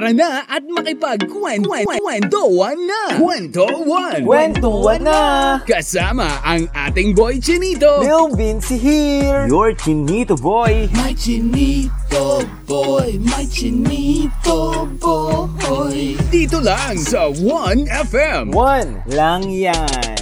Tara 0.00 0.16
na 0.16 0.48
at 0.48 0.64
makipagkwentuhan 0.64 2.78
na! 2.88 3.20
Kwentuhan! 3.20 4.24
Kwentuhan 4.24 5.04
na! 5.04 5.20
Kasama 5.68 6.40
ang 6.40 6.64
ating 6.72 7.12
boy 7.12 7.36
Chinito! 7.36 8.00
Lil 8.00 8.32
Vinci 8.32 8.80
here! 8.80 9.44
Your 9.44 9.76
Chinito 9.76 10.40
boy! 10.40 10.88
My 10.96 11.12
Chinito 11.12 12.48
boy, 12.64 13.20
my 13.28 13.44
Chinito 13.44 14.88
boy. 14.96 16.16
Dito 16.32 16.64
lang 16.64 16.96
sa 16.96 17.28
1FM. 17.28 18.56
One 18.56 19.04
lang 19.04 19.52
yan! 19.52 20.16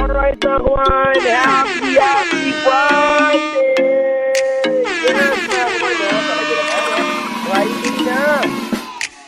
Alright, 0.00 0.40
everyone! 0.40 1.20
Happy, 1.28 1.92
happy 1.92 2.56
Friday! 2.64 3.84
Yes, 5.04 5.47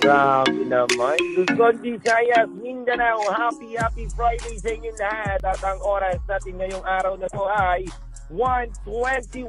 Grabe 0.00 0.64
naman. 0.64 1.20
Luzon, 1.36 1.76
Visayas, 1.84 2.48
Mindanao, 2.56 3.20
happy, 3.36 3.76
happy 3.76 4.08
Friday 4.16 4.56
sa 4.56 4.72
inyo 4.72 4.92
lahat. 4.96 5.40
At 5.44 5.60
ang 5.60 5.80
oras 5.84 6.16
natin 6.24 6.56
ngayong 6.56 6.84
araw 6.88 7.20
na 7.20 7.28
to 7.28 7.44
ay 7.44 7.84
1.21 8.32 9.44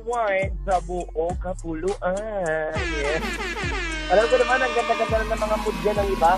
sa 0.67 0.75
buong 0.83 1.37
kapuluan. 1.39 2.75
Yes. 2.75 3.23
Alam 4.11 4.27
ko 4.27 4.35
naman, 4.43 4.59
ang 4.59 4.73
ganda-ganda 4.75 5.17
na 5.23 5.27
ng 5.31 5.39
mga 5.39 5.55
mood 5.63 5.77
dyan 5.79 5.97
ng 6.03 6.09
iba. 6.19 6.33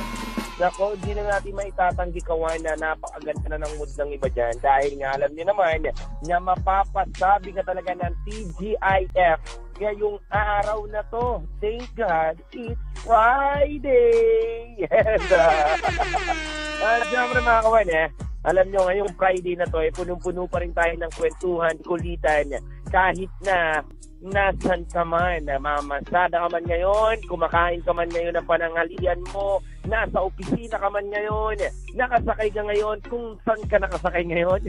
Nako, 0.61 0.93
hindi 0.93 1.11
na 1.17 1.23
natin 1.33 1.57
maitatanggi 1.57 2.21
kawan 2.21 2.61
na 2.61 2.77
napakaganda 2.77 3.47
na 3.49 3.65
ng 3.65 3.73
mood 3.81 3.89
ng 3.97 4.09
iba 4.13 4.29
dyan. 4.29 4.53
Dahil 4.61 4.91
nga 5.01 5.17
alam 5.17 5.33
niyo 5.33 5.49
naman 5.49 5.89
na 6.29 6.37
mapapasabi 6.37 7.49
ka 7.57 7.65
talaga 7.65 7.97
ng 7.97 8.13
TGIF 8.29 9.62
ngayong 9.79 10.19
araw 10.29 10.85
na 10.89 11.01
to. 11.09 11.41
Thank 11.61 11.87
God, 11.95 12.41
it's 12.51 12.79
Friday! 13.01 14.75
Yes! 14.83 15.21
Ah, 16.83 16.99
siyempre 17.07 17.39
mga 17.39 17.63
kawan 17.63 17.89
eh, 17.95 18.11
alam 18.43 18.67
nyo 18.67 18.83
ngayong 18.83 19.15
Friday 19.15 19.55
na 19.55 19.63
to, 19.71 19.79
eh, 19.79 19.87
punong-puno 19.95 20.51
pa 20.51 20.59
rin 20.59 20.75
tayo 20.75 20.91
ng 20.99 21.13
kwentuhan, 21.15 21.79
kulitan, 21.79 22.59
kahit 22.91 23.31
na 23.39 23.79
nasan 24.19 24.83
ka 24.91 25.07
man, 25.07 25.47
mamasada 25.47 26.43
ka 26.43 26.47
man 26.51 26.63
ngayon, 26.67 27.23
kumakain 27.27 27.79
ka 27.87 27.95
man 27.95 28.11
ngayon 28.11 28.35
ng 28.35 28.47
panangalian 28.47 29.19
mo, 29.31 29.63
nasa 29.87 30.19
opisina 30.19 30.75
ka 30.75 30.91
man 30.91 31.07
ngayon, 31.07 31.55
nakasakay 31.95 32.51
ka 32.51 32.67
ngayon, 32.67 32.99
kung 33.07 33.39
saan 33.47 33.63
ka 33.71 33.79
nakasakay 33.79 34.23
ngayon, 34.27 34.67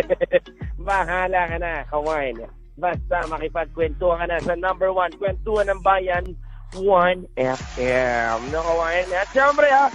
bahala 0.88 1.40
ka 1.48 1.56
na, 1.56 1.72
kawan. 1.88 2.44
Basta 2.78 3.26
makipagkwentuhan 3.26 4.22
ka 4.22 4.26
na 4.30 4.38
sa 4.38 4.54
number 4.54 4.94
one, 4.94 5.10
kwentuhan 5.18 5.66
ng 5.66 5.82
bayan, 5.82 6.24
1FM. 6.78 8.38
No, 8.54 8.62
kawan? 8.62 9.06
At 9.10 9.28
syempre 9.34 9.66
ha, 9.66 9.90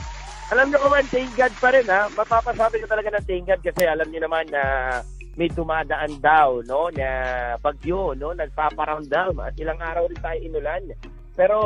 alam 0.52 0.68
nyo 0.68 0.80
kawan, 0.84 1.08
thank 1.08 1.32
God 1.40 1.54
pa 1.64 1.72
rin 1.72 1.88
ha. 1.88 2.12
Mapapasabi 2.12 2.84
ko 2.84 2.88
talaga 2.92 3.16
ng 3.16 3.26
thank 3.26 3.48
God 3.48 3.62
kasi 3.64 3.84
alam 3.88 4.08
nyo 4.12 4.22
naman 4.28 4.46
na 4.52 4.64
may 5.34 5.50
dumadaan 5.50 6.22
daw, 6.22 6.62
no, 6.68 6.94
na 6.94 7.08
bagyo, 7.58 8.14
no, 8.14 8.36
nagpaparamdam 8.36 9.42
at 9.42 9.56
ilang 9.58 9.82
araw 9.82 10.06
rin 10.06 10.20
tayo 10.22 10.40
inulan. 10.44 10.84
Pero 11.34 11.58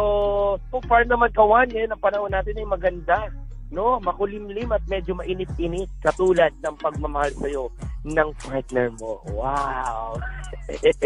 so 0.72 0.80
far 0.88 1.04
naman 1.04 1.34
kawan, 1.36 1.68
eh, 1.76 1.84
ang 1.84 2.00
panahon 2.00 2.32
natin 2.32 2.56
ay 2.56 2.68
maganda, 2.68 3.28
no, 3.72 4.00
makulimlim 4.00 4.72
at 4.72 4.84
medyo 4.88 5.16
mainit-init 5.18 5.92
katulad 6.00 6.52
ng 6.64 6.76
pagmamahal 6.80 7.32
sa'yo 7.36 7.72
ng 8.08 8.30
partner 8.40 8.88
mo. 9.00 9.20
Wow! 9.32 10.20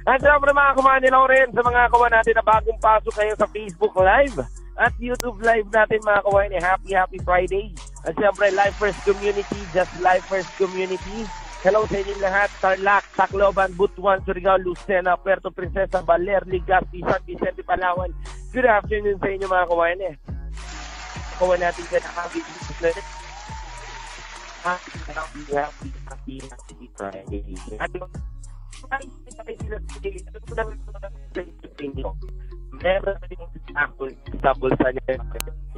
At 0.00 0.16
syempre 0.24 0.48
mga 0.56 0.80
kumanila 0.80 1.28
rin 1.28 1.52
sa 1.52 1.60
mga 1.60 1.92
kawan 1.92 2.08
natin 2.08 2.32
na 2.32 2.40
bagong 2.40 2.80
pasok 2.80 3.12
kayo 3.20 3.36
sa 3.36 3.44
Facebook 3.52 3.92
Live 4.00 4.40
at 4.80 4.96
YouTube 4.96 5.44
Live 5.44 5.68
natin 5.68 6.00
mga 6.00 6.24
kawan. 6.24 6.56
Happy, 6.56 6.90
happy 6.96 7.20
Friday. 7.20 7.76
At 8.08 8.16
syempre, 8.16 8.48
Life 8.56 8.80
First 8.80 9.04
Community, 9.04 9.60
Just 9.76 9.92
Life 10.00 10.24
First 10.24 10.48
Community. 10.56 11.28
Hello 11.60 11.84
sa 11.84 12.00
inyo 12.00 12.16
lahat. 12.16 12.48
Tarlac, 12.64 13.04
Tacloban, 13.12 13.76
Butuan, 13.76 14.24
Surigao, 14.24 14.56
Lucena, 14.56 15.20
Puerto 15.20 15.52
Princesa, 15.52 16.00
Baler, 16.00 16.40
Legazpi, 16.48 17.04
San 17.04 17.20
Vicente, 17.28 17.60
Palawan. 17.60 18.08
Good 18.56 18.64
afternoon 18.64 19.20
sa 19.20 19.28
inyo 19.28 19.44
mga 19.44 19.68
kawan. 19.68 20.00
Eh. 20.00 20.39
Kawan 21.40 21.56
natin 21.56 21.84
dyan, 21.88 22.04
happy, 22.04 22.40
happy, 22.44 22.92
happy, 24.60 24.92
happy, 25.48 25.88
happy, 26.04 26.36
happy 26.44 26.86
Friday. 26.92 27.40
At 27.80 27.88
meron 32.76 33.16
yung 33.32 33.52
sample 33.72 34.12
sa 34.44 34.52
bulsa 34.60 34.88
niya. 34.92 35.16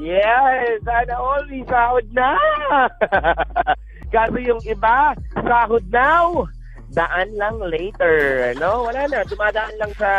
Yes! 0.02 0.82
Sana 0.82 1.14
all 1.14 1.46
sahod 1.70 2.06
na! 2.10 2.34
Kaso 4.14 4.42
yung 4.42 4.62
iba, 4.66 5.14
sahod 5.46 5.86
now! 5.94 6.50
Daan 6.90 7.38
lang 7.38 7.62
later, 7.70 8.50
no? 8.58 8.90
Wala 8.90 9.06
na, 9.06 9.22
dumadaan 9.30 9.78
lang 9.78 9.94
sa 9.94 10.10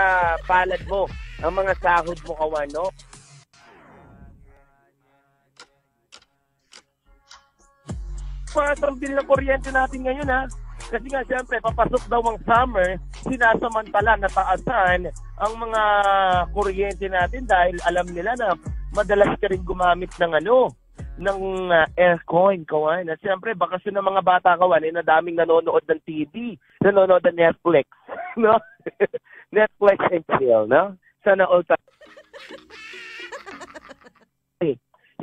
palad 0.47 0.79
mo 0.87 1.03
ang 1.43 1.51
mga 1.51 1.75
sahod 1.83 2.15
mo 2.23 2.33
kawan, 2.39 2.71
no? 2.71 2.87
Mga 8.53 8.73
bill 9.01 9.13
ng 9.17 9.25
kuryente 9.25 9.69
natin 9.73 10.05
ngayon, 10.05 10.29
ha? 10.29 10.45
Kasi 10.77 11.07
nga, 11.09 11.25
siyempre, 11.25 11.57
papasok 11.57 12.05
daw 12.05 12.21
ang 12.21 12.37
summer, 12.45 13.01
sinasamantala 13.25 14.13
na 14.19 14.29
taasan 14.29 15.09
ang 15.41 15.53
mga 15.57 15.81
kuryente 16.53 17.09
natin 17.09 17.49
dahil 17.49 17.81
alam 17.89 18.05
nila 18.13 18.37
na 18.37 18.53
madalas 18.93 19.33
ka 19.41 19.49
rin 19.49 19.65
gumamit 19.65 20.13
ng 20.21 20.37
ano, 20.37 20.69
ng 21.17 21.41
uh, 21.69 21.87
aircon, 21.97 22.61
kawan. 22.65 23.09
At 23.09 23.17
siyempre, 23.25 23.57
bakasyon 23.57 23.97
ng 23.97 24.07
mga 24.13 24.21
bata, 24.21 24.53
kawan, 24.53 24.85
eh, 24.85 24.93
na 24.93 25.01
daming 25.01 25.41
nanonood 25.41 25.81
ng 25.89 26.01
TV, 26.05 26.53
nanonood 26.85 27.25
ng 27.25 27.37
Netflix, 27.41 27.89
no? 28.43 28.61
Netflix 29.55 29.97
and 30.13 30.25
chill, 30.37 30.69
no? 30.69 30.93
Sana 31.25 31.49
all 31.49 31.65
time. 31.65 31.81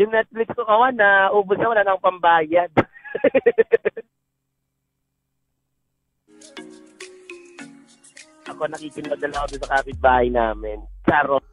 Yung 0.01 0.17
Netflix 0.17 0.49
ko, 0.57 0.65
kawan, 0.65 0.97
na 0.97 1.29
ubos 1.29 1.61
na 1.61 1.71
wala 1.71 1.85
nang 1.85 2.01
pambayad. 2.01 2.73
ako 8.51 8.67
nakikinig 8.67 9.21
na 9.21 9.39
ako 9.43 9.55
sa 9.63 9.71
kapitbahay 9.79 10.29
namin. 10.31 10.79
Charot. 11.07 11.45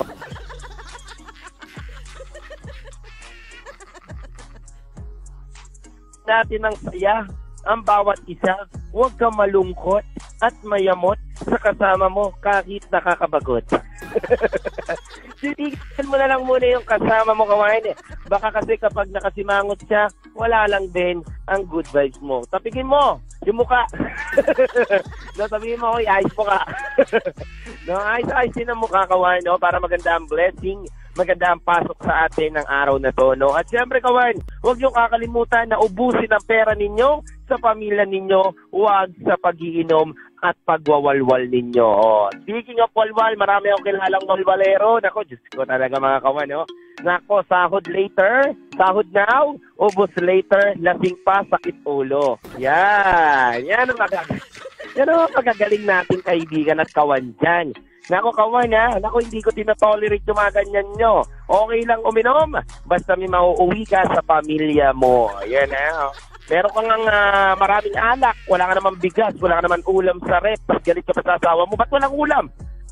natin 6.26 6.60
ng 6.66 6.76
saya 6.90 7.22
ang 7.66 7.80
bawat 7.86 8.18
isa. 8.26 8.66
Huwag 8.90 9.14
kang 9.18 9.34
malungkot 9.34 10.02
at 10.42 10.54
mayamot 10.62 11.18
sa 11.38 11.58
kasama 11.58 12.10
mo 12.10 12.34
kahit 12.42 12.82
nakakabagot. 12.90 13.66
Titigan 15.40 16.08
mo 16.08 16.16
na 16.16 16.30
lang 16.30 16.42
muna 16.46 16.66
yung 16.66 16.86
kasama 16.86 17.34
mo 17.34 17.46
kawain 17.46 17.90
eh. 17.90 17.96
Baka 18.30 18.54
kasi 18.54 18.78
kapag 18.78 19.10
nakasimangot 19.10 19.80
siya, 19.86 20.06
wala 20.36 20.68
lang 20.68 20.86
din 20.92 21.24
ang 21.48 21.64
good 21.66 21.88
vibes 21.90 22.20
mo. 22.20 22.44
Tapigin 22.52 22.86
mo 22.86 23.20
yung 23.44 23.60
muka. 23.60 23.84
no, 25.36 25.46
sabihin 25.46 25.80
mo, 25.80 25.96
oy, 25.96 26.04
ayos 26.08 26.32
mo 26.34 26.44
ka. 26.44 26.60
no, 27.86 27.96
ayos-ayos 28.00 28.54
din 28.56 28.70
ang 28.70 28.80
mukha 28.80 29.04
kawan, 29.06 29.40
no, 29.44 29.60
para 29.60 29.76
maganda 29.78 30.16
ang 30.16 30.26
blessing, 30.26 30.82
maganda 31.14 31.52
ang 31.52 31.62
pasok 31.62 31.96
sa 32.02 32.26
atin 32.26 32.58
ng 32.58 32.66
araw 32.66 32.96
na 32.98 33.14
to, 33.14 33.36
no. 33.38 33.54
At 33.54 33.68
syempre, 33.68 34.02
kawan, 34.02 34.36
huwag 34.64 34.76
niyo 34.80 34.90
kakalimutan 34.90 35.70
na 35.70 35.80
ubusin 35.80 36.32
ang 36.32 36.44
pera 36.44 36.72
ninyo 36.74 37.22
sa 37.46 37.56
pamilya 37.60 38.02
ninyo, 38.02 38.74
huwag 38.74 39.14
sa 39.22 39.38
pagiinom 39.38 40.10
at 40.44 40.56
pagwawalwal 40.68 41.44
ninyo. 41.48 41.86
Oh, 41.86 42.28
speaking 42.44 42.76
of 42.82 42.92
walwal, 42.92 43.32
marami 43.36 43.72
akong 43.72 43.86
kilalang 43.88 44.24
walwalero. 44.28 45.00
Nako, 45.00 45.24
Diyos 45.24 45.40
ko 45.52 45.64
talaga 45.64 45.96
mga 45.96 46.22
kawan, 46.24 46.48
no. 46.48 46.62
Nako, 47.04 47.44
sahod 47.48 47.84
later, 47.92 48.56
sahod 48.76 49.08
now, 49.12 49.56
ubos 49.76 50.12
later, 50.20 50.76
lasing 50.80 51.16
pa, 51.24 51.44
sakit 51.48 51.76
ulo. 51.84 52.40
Yan, 52.56 53.60
yan 53.64 53.88
ang 53.88 54.00
magagaling. 54.00 54.44
Yan 54.96 55.12
ang 55.12 55.32
magagaling 55.36 55.84
nating 55.84 56.24
kaibigan 56.24 56.80
at 56.80 56.88
kawan 56.92 57.36
dyan. 57.40 57.72
Nako 58.06 58.30
kawan 58.30 58.70
ha, 58.70 59.02
nako 59.02 59.18
hindi 59.18 59.42
ko 59.42 59.50
tinatolerate 59.50 60.22
yung 60.30 60.38
mga 60.38 60.54
ganyan 60.62 60.88
nyo. 60.94 61.14
Okay 61.50 61.82
lang 61.82 61.98
uminom, 62.06 62.54
basta 62.86 63.18
may 63.18 63.26
mauuwi 63.26 63.82
ka 63.82 64.06
sa 64.06 64.22
pamilya 64.22 64.94
mo. 64.94 65.26
Yan 65.42 65.74
ha. 65.74 66.14
Meron 66.46 66.70
kang 66.70 67.06
uh, 67.10 67.52
maraming 67.58 67.96
alak, 67.98 68.36
wala 68.46 68.70
ka 68.70 68.74
naman 68.78 68.94
bigas, 69.02 69.34
wala 69.42 69.58
ka 69.58 69.66
naman 69.66 69.82
ulam 69.82 70.18
sa 70.22 70.38
rep, 70.38 70.62
tapos 70.62 70.82
galit 70.86 71.02
ka 71.02 71.18
pa 71.18 71.22
sa 71.26 71.36
asawa 71.42 71.66
mo, 71.66 71.74
ba't 71.74 71.90
walang 71.90 72.14
ulam? 72.14 72.44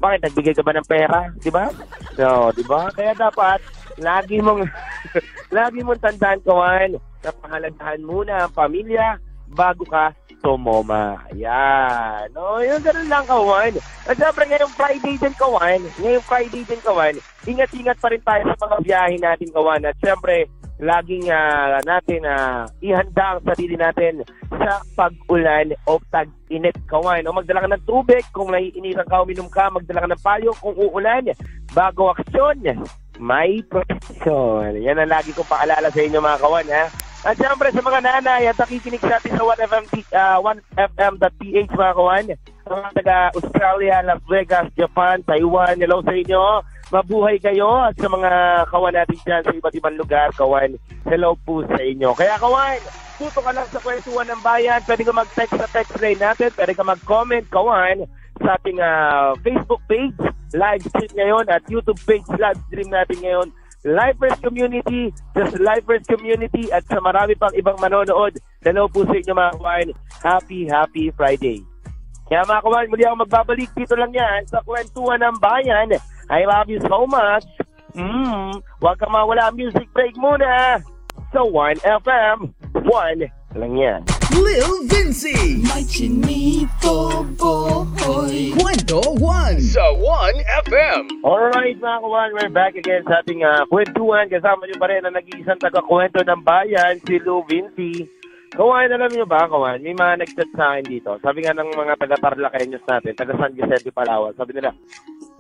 Bakit, 0.03 0.27
nagbigay 0.27 0.55
ka 0.59 0.67
ba 0.67 0.75
ng 0.75 0.89
pera? 0.91 1.31
Di 1.39 1.55
ba? 1.55 1.71
No, 2.19 2.51
di 2.51 2.67
ba? 2.67 2.91
Kaya 2.91 3.15
dapat, 3.15 3.62
lagi 4.03 4.43
mong, 4.43 4.67
lagi 5.56 5.87
mong 5.87 6.03
tandaan, 6.03 6.43
kawan, 6.43 6.99
na 6.99 7.31
pahalagahan 7.31 8.03
muna 8.03 8.43
ang 8.43 8.53
pamilya, 8.59 9.23
bago 9.55 9.87
ka 9.87 10.11
tumoma. 10.45 11.25
Yan. 11.33 12.29
No, 12.37 12.61
yung 12.61 12.85
ganun 12.85 13.09
lang, 13.09 13.25
kawan. 13.25 13.73
At 14.05 14.19
syempre, 14.21 14.45
ngayong 14.45 14.77
Friday 14.77 15.15
din, 15.17 15.35
kawan. 15.41 15.81
Ngayong 15.97 16.27
Friday 16.29 16.62
din, 16.69 16.81
kawan. 16.85 17.17
Ingat-ingat 17.49 17.97
pa 17.97 18.12
rin 18.12 18.21
tayo 18.21 18.43
sa 18.53 18.57
mga 18.61 18.77
biyahe 18.85 19.17
natin, 19.17 19.49
kawan. 19.49 19.89
At 19.89 19.97
syempre, 20.05 20.45
laging 20.82 21.31
ah, 21.31 21.79
natin 21.87 22.26
uh, 22.26 22.67
ihanda 22.82 23.38
ang 23.38 23.41
sarili 23.47 23.79
natin 23.79 24.26
sa 24.50 24.82
pag-ulan 24.99 25.71
o 25.87 26.03
tag-init, 26.11 26.75
kawan. 26.91 27.23
O 27.31 27.37
magdala 27.37 27.62
ka 27.62 27.71
ng 27.71 27.87
tubig 27.87 28.25
kung 28.35 28.50
naiinitan 28.50 29.06
ka, 29.06 29.23
uminom 29.23 29.47
ka, 29.47 29.71
magdala 29.71 30.03
ka 30.03 30.11
ng 30.11 30.25
payo 30.25 30.50
kung 30.59 30.75
uulan. 30.75 31.31
Bago 31.71 32.11
aksyon, 32.11 32.82
may 33.23 33.62
protection. 33.71 34.75
Yan 34.82 34.99
ang 34.99 35.11
lagi 35.11 35.31
kong 35.31 35.47
paalala 35.47 35.91
sa 35.91 36.03
inyo, 36.03 36.19
mga 36.19 36.43
kawan, 36.43 36.69
ha? 36.75 36.85
At 37.25 37.41
syempre 37.41 37.73
sa 37.73 37.81
mga 37.81 38.05
nanay 38.05 38.53
at 38.53 38.59
nakikinig 38.61 39.00
sa 39.00 39.17
atin 39.17 39.32
sa 39.32 39.44
1FM, 39.49 39.85
uh, 40.12 40.38
1FM.ph 40.76 41.73
mga 41.73 41.97
kawan. 41.97 42.26
Mga 42.69 42.88
taga 43.00 43.19
Australia, 43.32 44.05
Las 44.05 44.21
Vegas, 44.29 44.69
Japan, 44.76 45.25
Taiwan, 45.25 45.81
hello 45.81 46.05
sa 46.05 46.12
inyo. 46.12 46.61
Mabuhay 46.93 47.41
kayo 47.41 47.89
at 47.89 47.97
sa 47.97 48.09
mga 48.13 48.31
kawan 48.69 48.95
natin 48.95 49.19
dyan 49.25 49.43
sa 49.45 49.53
iba't 49.57 49.75
ibang 49.77 49.97
lugar, 49.97 50.29
kawan, 50.37 50.77
hello 51.09 51.33
po 51.45 51.65
sa 51.65 51.81
inyo. 51.81 52.13
Kaya 52.13 52.37
kawan, 52.37 52.77
tuto 53.17 53.41
ka 53.41 53.53
lang 53.53 53.69
sa 53.73 53.81
kwentuhan 53.81 54.29
ng 54.29 54.43
bayan. 54.45 54.81
Pwede 54.85 55.03
ka 55.05 55.13
mag-text 55.17 55.57
sa 55.57 55.69
text 55.73 55.97
line 56.03 56.21
natin. 56.21 56.53
Pwede 56.53 56.77
ka 56.77 56.85
mag-comment, 56.85 57.45
kawan, 57.49 58.05
sa 58.45 58.61
ating 58.61 58.83
uh, 58.83 59.33
Facebook 59.41 59.81
page, 59.89 60.19
live 60.53 60.83
stream 60.85 61.13
ngayon 61.17 61.47
at 61.49 61.63
YouTube 61.71 62.01
page, 62.05 62.27
live 62.37 62.61
stream 62.69 62.91
natin 62.93 63.19
ngayon 63.23 63.49
Lifers 63.85 64.41
Community, 64.41 65.13
just 65.37 65.61
Lifers 65.61 66.09
Community 66.09 66.73
at 66.73 66.89
sa 66.89 67.05
marami 67.05 67.37
pang 67.37 67.53
ibang 67.53 67.77
manonood. 67.77 68.33
Hello 68.65 68.89
po 68.89 69.05
sa 69.05 69.13
inyo 69.13 69.37
mga 69.37 69.53
kawan. 69.61 69.89
Happy, 70.25 70.61
happy 70.65 71.13
Friday. 71.13 71.61
Kaya 72.25 72.49
mga 72.49 72.65
kawan, 72.65 72.89
muli 72.89 73.05
ako 73.05 73.17
magbabalik 73.29 73.69
dito 73.77 73.93
lang 73.93 74.09
yan 74.17 74.49
sa 74.49 74.65
kwentuhan 74.65 75.21
ng 75.21 75.37
bayan. 75.37 75.93
I 76.31 76.44
love 76.49 76.69
you 76.73 76.81
so 76.88 77.06
much. 77.06 77.44
Mm, 77.94 78.59
huwag 78.81 78.99
ka 78.99 79.06
mawala 79.06 79.55
music 79.55 79.87
break 79.94 80.17
muna. 80.17 80.82
Sa 81.31 81.43
1FM, 81.43 82.55
1 82.82 83.31
lang 83.55 83.75
yan. 83.79 84.00
Lil 84.35 84.82
Vinci. 84.91 85.62
May 85.62 85.87
chinito 85.87 87.23
boy. 87.38 88.50
Kwento 88.59 88.99
1 89.15 89.62
sa 89.62 89.94
1FM. 89.94 91.23
Alright 91.23 91.79
mga 91.79 91.99
kawan, 92.03 92.31
we're 92.35 92.50
back 92.50 92.75
again 92.75 93.06
sa 93.06 93.23
ating 93.23 93.47
uh, 93.47 93.62
kwentuhan. 93.71 94.26
Kasama 94.26 94.67
nyo 94.67 94.76
pa 94.79 94.91
rin 94.91 95.06
ang 95.06 95.15
nag-iisang 95.15 95.62
taga-kwento 95.62 96.19
ng 96.26 96.43
bayan, 96.43 96.99
si 97.06 97.23
Lou 97.23 97.47
Vinci. 97.47 98.11
Kawan, 98.55 98.91
alam 98.91 99.11
nyo 99.11 99.26
ba, 99.26 99.50
kawan, 99.50 99.82
may 99.82 99.94
mga 99.94 100.23
nag-chat 100.23 100.50
sa 100.55 100.75
akin 100.75 100.87
dito. 100.87 101.11
Sabi 101.23 101.43
nga 101.43 101.55
ng 101.55 101.75
mga 101.75 101.94
taga-Tarlaceños 101.99 102.87
natin, 102.87 103.15
taga 103.15 103.35
San 103.38 103.55
Vicente, 103.55 103.91
Palawan. 103.91 104.35
Sabi 104.38 104.55
nila, 104.55 104.71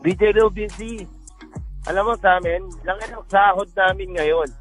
DJ 0.04 0.36
Lou 0.36 0.52
Vinci, 0.52 1.00
alam 1.88 2.04
mo 2.04 2.12
sa 2.20 2.36
amin, 2.36 2.60
laki 2.84 3.08
ng 3.08 3.24
sahod 3.24 3.72
namin 3.72 4.12
ngayon. 4.12 4.52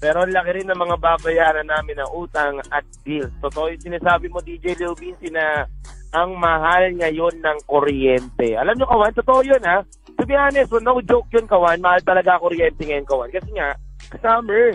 Pero 0.00 0.24
laki 0.24 0.50
rin 0.56 0.68
ng 0.72 0.80
mga 0.80 0.96
babayaran 0.96 1.68
namin 1.68 2.00
ng 2.00 2.10
utang 2.16 2.56
at 2.72 2.80
bills. 3.04 3.28
Totoo 3.44 3.68
yung 3.68 3.84
sinasabi 3.84 4.32
mo, 4.32 4.40
DJ 4.40 4.80
Leo 4.80 4.96
Vinci, 4.96 5.28
na 5.28 5.68
ang 6.16 6.40
mahal 6.40 6.88
ngayon 6.96 7.36
ng 7.44 7.58
kuryente. 7.68 8.56
Alam 8.56 8.80
nyo, 8.80 8.88
Kawan, 8.88 9.12
totoo 9.12 9.44
yun, 9.44 9.60
ha? 9.60 9.84
To 10.16 10.24
be 10.24 10.32
honest, 10.32 10.72
no 10.80 11.04
joke 11.04 11.28
yun, 11.36 11.44
Kawan. 11.44 11.84
Mahal 11.84 12.00
talaga 12.00 12.40
kuryente 12.40 12.88
ngayon, 12.88 13.04
Kawan. 13.04 13.28
Kasi 13.28 13.52
nga, 13.52 13.76
summer. 14.24 14.72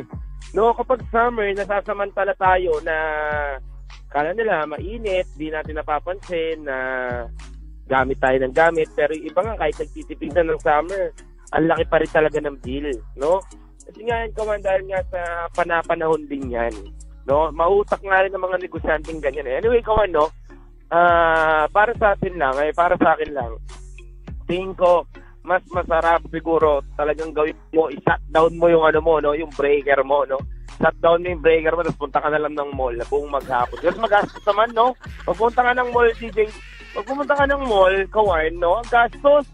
No, 0.54 0.78
kapag 0.78 1.02
summer, 1.10 1.50
nasasamantala 1.58 2.38
tayo 2.38 2.78
na 2.86 2.98
kala 4.14 4.32
nila 4.38 4.64
mainit, 4.70 5.26
di 5.34 5.50
natin 5.50 5.82
napapansin 5.82 6.64
na 6.64 6.78
gamit 7.88 8.20
tayo 8.20 8.38
ng 8.44 8.54
gamit. 8.54 8.92
Pero 8.94 9.16
yung 9.16 9.28
iba 9.32 9.42
nga, 9.42 9.56
kahit 9.58 9.76
nagtitipid 9.80 10.32
na 10.36 10.44
ng 10.44 10.62
summer, 10.62 11.16
ang 11.56 11.66
laki 11.66 11.84
pa 11.88 11.98
rin 12.04 12.12
talaga 12.12 12.38
ng 12.44 12.60
bill, 12.60 12.92
no? 13.16 13.40
Kasi 13.88 14.04
nga 14.04 14.20
yan, 14.20 14.32
Kawan, 14.36 14.60
dahil 14.60 14.84
nga 14.92 15.00
sa 15.08 15.22
panapanahon 15.56 16.28
din 16.28 16.52
yan. 16.52 16.76
No? 17.24 17.52
Mautak 17.56 18.04
nga 18.04 18.20
rin 18.20 18.36
ng 18.36 18.44
mga 18.44 18.60
negosyanteng 18.60 19.24
ganyan. 19.24 19.48
Eh. 19.48 19.64
Anyway, 19.64 19.80
Kawan, 19.80 20.12
no? 20.12 20.28
Ah, 20.92 21.68
para 21.72 21.96
sa 21.96 22.16
atin 22.16 22.36
lang, 22.36 22.56
ay 22.60 22.76
para 22.76 23.00
sa 23.00 23.16
akin 23.16 23.32
lang, 23.32 23.56
tingin 24.48 24.76
ko, 24.76 25.08
mas 25.48 25.64
masarap 25.72 26.24
siguro 26.28 26.84
talagang 27.00 27.32
gawin 27.32 27.56
mo, 27.72 27.88
i-shutdown 27.88 28.56
mo 28.60 28.68
yung 28.68 28.84
ano 28.84 29.00
mo, 29.00 29.20
no? 29.24 29.32
Yung 29.36 29.52
breaker 29.56 30.04
mo, 30.04 30.28
no? 30.28 30.40
Shutdown 30.80 31.24
mo 31.24 31.28
yung 31.32 31.44
breaker 31.44 31.76
mo, 31.76 31.84
tapos 31.88 32.00
punta 32.00 32.20
ka 32.20 32.28
na 32.32 32.44
lang 32.44 32.56
ng 32.56 32.72
mall 32.76 32.96
na 32.96 33.08
buong 33.08 33.32
maghapon. 33.32 33.80
Kasi 33.80 34.00
magastos 34.00 34.44
naman, 34.44 34.72
no? 34.76 34.96
Pagpunta 35.24 35.64
ka 35.64 35.72
ng 35.76 35.90
mall, 35.96 36.12
DJ, 36.20 36.52
pag 36.98 37.06
pumunta 37.06 37.38
ka 37.38 37.46
ng 37.46 37.64
mall, 37.70 37.96
Kawan, 38.10 38.58
no? 38.58 38.82
Ang 38.82 38.90
gastos, 38.90 39.46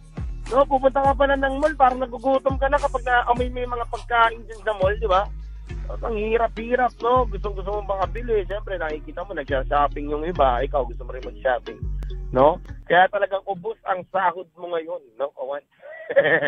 No, 0.52 0.68
pupunta 0.68 1.00
ka 1.00 1.16
pa 1.16 1.26
na 1.28 1.40
ng 1.40 1.64
mall, 1.64 1.76
parang 1.80 2.04
nagugutom 2.04 2.60
ka 2.60 2.68
na 2.68 2.76
kapag 2.76 3.08
naamoy 3.08 3.48
may 3.48 3.64
mga 3.64 3.88
pagkain 3.88 4.44
dyan 4.44 4.62
sa 4.62 4.76
mall, 4.76 4.96
di 5.00 5.08
ba? 5.08 5.24
Ang 6.04 6.16
hirap-hirap, 6.20 6.92
no? 7.00 7.24
Gusto 7.32 7.56
gusto 7.56 7.80
mo 7.80 7.96
makabili. 7.96 8.44
Siyempre, 8.44 8.76
nakikita 8.76 9.24
mo, 9.24 9.32
nag-shopping 9.36 10.12
yung 10.12 10.28
iba. 10.28 10.60
Ikaw, 10.64 10.84
gusto 10.84 11.04
mo 11.08 11.16
rin 11.16 11.24
mag-shopping. 11.24 11.80
No? 12.36 12.60
Kaya 12.86 13.08
talagang 13.08 13.46
ubos 13.48 13.80
ang 13.88 14.04
sahod 14.12 14.48
mo 14.60 14.74
ngayon, 14.74 15.02
no, 15.16 15.32
kawan? 15.32 15.64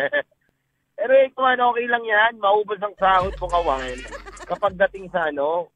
Pero 0.96 1.12
eh, 1.12 1.28
kawan, 1.32 1.62
okay 1.72 1.86
lang 1.88 2.04
yan. 2.04 2.32
Maubos 2.40 2.80
ang 2.84 2.96
sahod 3.00 3.32
mo, 3.40 3.46
kawan. 3.48 3.96
Kapag 4.44 4.76
dating 4.86 5.08
sa 5.08 5.32
ano, 5.32 5.72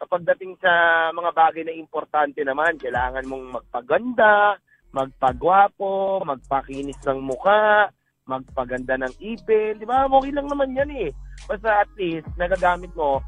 kapag 0.00 0.24
dating 0.32 0.56
sa 0.56 0.72
mga 1.12 1.30
bagay 1.36 1.62
na 1.68 1.76
importante 1.76 2.40
naman, 2.40 2.80
kailangan 2.80 3.28
mong 3.28 3.60
magpaganda, 3.60 4.56
magpagwapo, 4.96 6.24
magpakinis 6.24 6.96
ng 7.04 7.20
muka, 7.20 7.92
magpaganda 8.24 8.96
ng 8.96 9.14
ipin, 9.20 9.76
di 9.76 9.84
ba? 9.84 10.08
Okay 10.08 10.32
lang 10.32 10.48
naman 10.48 10.72
yan 10.72 10.90
eh. 10.96 11.10
Basta 11.44 11.84
at 11.84 11.90
least, 12.00 12.26
nagagamit 12.40 12.90
mo 12.96 13.20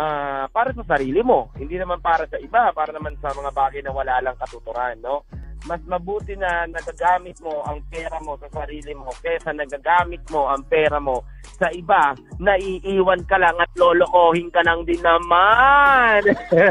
uh, 0.00 0.44
para 0.48 0.72
sa 0.72 0.96
sarili 0.96 1.20
mo. 1.20 1.52
Hindi 1.60 1.76
naman 1.76 2.00
para 2.00 2.24
sa 2.24 2.40
iba, 2.40 2.72
para 2.72 2.90
naman 2.96 3.14
sa 3.20 3.28
mga 3.36 3.52
bagay 3.52 3.80
na 3.84 3.92
wala 3.92 4.24
lang 4.24 4.36
katuturan, 4.40 4.96
no? 5.04 5.28
Mas 5.66 5.82
mabuti 5.90 6.38
na 6.38 6.70
nagagamit 6.70 7.34
mo 7.42 7.66
ang 7.66 7.82
pera 7.90 8.14
mo 8.22 8.38
sa 8.38 8.46
sarili 8.52 8.94
mo 8.94 9.10
kaysa 9.18 9.50
nagagamit 9.50 10.22
mo 10.30 10.46
ang 10.46 10.62
pera 10.70 11.02
mo 11.02 11.26
sa 11.58 11.66
iba 11.74 12.14
na 12.38 12.54
iiwan 12.54 13.26
ka 13.26 13.40
lang 13.40 13.58
at 13.58 13.72
lolokohin 13.74 14.46
ka 14.54 14.62
nang 14.62 14.86
din 14.86 15.02
naman. 15.02 16.22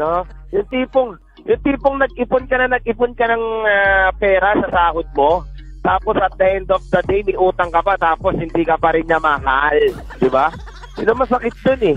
no? 0.00 0.26
Yung 0.50 0.68
tipong 0.68 1.10
yung 1.46 1.62
tipong 1.62 2.02
nag-ipon 2.02 2.50
ka 2.50 2.58
na 2.58 2.74
nag-ipon 2.74 3.14
ka 3.14 3.30
ng 3.30 3.46
uh, 3.62 4.10
pera 4.18 4.58
sa 4.58 4.66
sahod 4.66 5.06
mo, 5.14 5.46
tapos 5.86 6.18
at 6.18 6.34
the 6.34 6.58
end 6.58 6.66
of 6.74 6.82
the 6.90 6.98
day 7.06 7.22
may 7.22 7.38
utang 7.38 7.70
ka 7.70 7.78
pa 7.78 7.94
tapos 7.94 8.34
hindi 8.34 8.66
ka 8.66 8.74
pa 8.74 8.90
rin 8.90 9.06
niya 9.06 9.22
mahal, 9.22 9.78
di 10.18 10.26
ba? 10.26 10.50
Sino 10.98 11.14
masakit 11.14 11.54
dun 11.62 11.94
eh? 11.94 11.96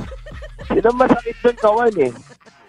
Sino 0.70 0.94
masakit 0.94 1.34
dun 1.42 1.58
kawan 1.58 1.98
eh? 1.98 2.14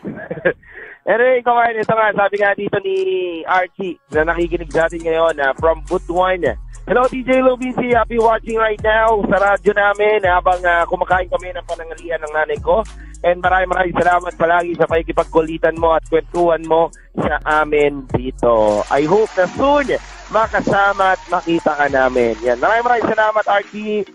anyway, 1.10 1.40
kawan, 1.44 1.76
ito 1.76 1.94
nga, 1.94 2.08
sabi 2.16 2.36
nga 2.40 2.52
dito 2.56 2.76
ni 2.80 2.96
Archie 3.44 4.00
na 4.12 4.24
nakikinig 4.28 4.72
sa 4.72 4.88
atin 4.88 5.04
ngayon 5.04 5.36
uh, 5.40 5.52
from 5.56 5.84
Butuan. 5.86 6.42
Hello, 6.88 7.06
DJ 7.06 7.44
Lubisi. 7.44 7.92
Happy 7.92 8.18
watching 8.18 8.58
right 8.58 8.80
now 8.82 9.20
sa 9.28 9.36
radyo 9.38 9.70
namin 9.76 10.26
habang 10.26 10.58
uh, 10.64 10.82
kumakain 10.88 11.30
kami 11.30 11.52
ng 11.54 11.66
panangalian 11.68 12.18
ng 12.24 12.32
nanay 12.34 12.58
ko. 12.58 12.82
And 13.20 13.44
maraming 13.44 13.68
maraming 13.68 13.96
salamat 14.00 14.32
palagi 14.40 14.72
sa 14.80 14.88
pakikipagkulitan 14.88 15.76
mo 15.76 15.92
at 15.92 16.08
kwentuhan 16.08 16.64
mo 16.64 16.88
sa 17.20 17.36
amin 17.62 18.08
dito. 18.08 18.80
I 18.88 19.04
hope 19.04 19.28
na 19.36 19.44
soon 19.54 19.92
makasama 20.32 21.14
at 21.14 21.22
makita 21.28 21.76
ka 21.76 21.86
namin. 21.92 22.34
Yan. 22.40 22.56
Maraming 22.56 22.86
maraming 22.88 23.12
salamat, 23.12 23.44
Archie. 23.44 24.08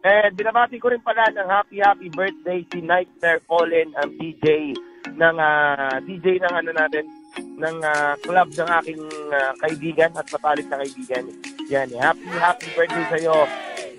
And 0.00 0.32
binabati 0.34 0.82
ko 0.82 0.90
rin 0.90 1.04
pala 1.04 1.28
ng 1.30 1.46
happy 1.46 1.78
happy 1.78 2.08
birthday 2.08 2.64
si 2.72 2.80
Nightmare 2.80 3.44
Colin, 3.44 3.92
ang 4.00 4.16
DJ 4.16 4.72
ng 5.16 5.36
uh, 5.38 5.96
DJ 6.06 6.42
ng 6.42 6.54
ano 6.54 6.70
natin 6.74 7.04
ng 7.38 7.76
uh, 7.84 8.14
club 8.24 8.48
ng 8.50 8.70
aking 8.82 9.02
uh, 9.30 9.52
kaibigan 9.62 10.10
at 10.18 10.26
matalik 10.28 10.66
na 10.68 10.80
kaibigan. 10.82 11.24
Yan, 11.70 11.88
happy 11.94 12.26
happy 12.34 12.68
birthday 12.74 13.04
sa 13.06 13.18
iyo. 13.18 13.36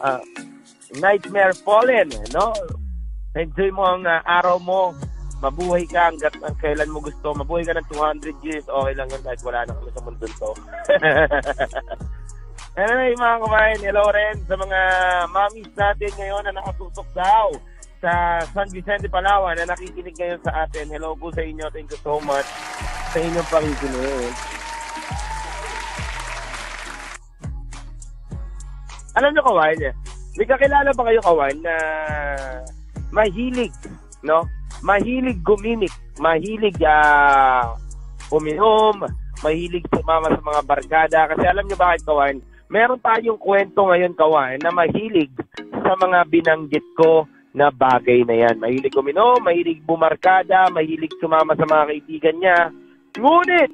Uh, 0.01 0.21
Nightmare 0.99 1.55
Fallen, 1.55 2.11
no? 2.35 2.51
enjoy 3.35 3.71
mo 3.71 3.87
ang 3.87 4.03
uh, 4.03 4.19
araw 4.27 4.59
mo. 4.59 4.91
Mabuhay 5.41 5.89
ka 5.89 6.13
hanggat 6.13 6.37
ang 6.43 6.53
kailan 6.61 6.91
mo 6.91 7.01
gusto. 7.01 7.33
Mabuhay 7.33 7.65
ka 7.65 7.73
ng 7.73 7.87
200 7.89 8.45
years. 8.45 8.65
Okay 8.67 8.93
lang 8.93 9.09
yun 9.09 9.23
kahit 9.25 9.41
wala 9.41 9.65
na 9.65 9.73
kami 9.73 9.89
sa 9.89 10.01
mundo 10.05 10.25
to. 10.29 10.51
anyway, 12.81 13.17
mga 13.17 13.37
kumain, 13.41 13.79
hello 13.81 14.05
rin 14.13 14.37
sa 14.45 14.53
mga 14.53 14.79
mommies 15.33 15.73
natin 15.73 16.11
ngayon 16.13 16.43
na 16.45 16.53
nakatutok 16.53 17.09
daw 17.17 17.49
sa 18.01 18.41
San 18.49 18.67
Vicente, 18.73 19.05
Palawan 19.05 19.53
na 19.53 19.69
nakikinig 19.69 20.17
ngayon 20.17 20.41
sa 20.41 20.65
atin. 20.65 20.89
Hello 20.89 21.13
po 21.13 21.29
sa 21.29 21.45
inyo. 21.45 21.69
Thank 21.69 21.93
you 21.93 22.01
so 22.01 22.17
much 22.25 22.49
sa 23.13 23.17
inyong 23.21 23.49
pakikinig. 23.53 24.33
Alam 29.13 29.29
niyo, 29.31 29.43
Kawan, 29.45 29.77
may 30.33 30.47
kakilala 30.49 30.89
ba 30.97 31.03
kayo, 31.05 31.21
Kawan, 31.21 31.55
na 31.61 31.75
mahilig 33.13 33.75
no? 34.25 34.49
Mahilig 34.81 35.37
gumimik, 35.45 35.93
mahilig 36.17 36.79
ah, 36.81 37.77
uminom, 38.33 39.05
mahilig 39.45 39.85
sumama 39.93 40.33
sa 40.33 40.41
mga 40.41 40.61
barkada. 40.65 41.19
Kasi 41.29 41.43
alam 41.45 41.69
niyo 41.69 41.77
bakit, 41.77 42.01
Kawan? 42.01 42.41
Meron 42.71 43.03
tayong 43.03 43.37
kwento 43.37 43.85
ngayon, 43.85 44.17
Kawan, 44.17 44.57
na 44.57 44.73
mahilig 44.73 45.29
sa 45.85 45.93
mga 45.99 46.25
binanggit 46.31 46.85
ko 46.97 47.29
na 47.51 47.67
bagay 47.71 48.23
na 48.23 48.35
yan. 48.47 48.55
Mahilig 48.59 48.95
uminom, 48.95 49.43
mahilig 49.43 49.83
bumarkada, 49.83 50.71
mahilig 50.71 51.11
sumama 51.19 51.55
sa 51.55 51.67
mga 51.67 51.87
kaibigan 51.91 52.35
niya. 52.39 52.59
Ngunit, 53.19 53.71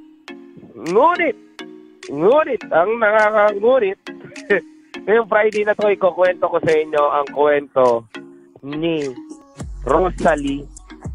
ngunit, 0.74 1.38
ngunit, 2.10 2.62
ang 2.74 2.92
nakakangunit, 2.98 4.00
ngayong 5.06 5.30
Friday 5.30 5.64
na 5.64 5.78
to, 5.78 5.94
ikukwento 5.94 6.50
ko 6.50 6.58
sa 6.58 6.74
inyo 6.74 7.04
ang 7.06 7.28
kwento 7.30 7.88
ni 8.66 9.06
Rosalie 9.86 10.66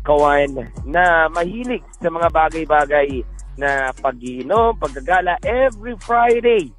Kawan 0.03 0.59
na 0.87 1.31
mahilig 1.31 1.83
sa 1.99 2.11
mga 2.11 2.31
bagay-bagay 2.31 3.23
na 3.59 3.91
pag-iinom, 4.03 4.75
paggagala 4.79 5.39
every 5.43 5.95
Friday. 6.03 6.71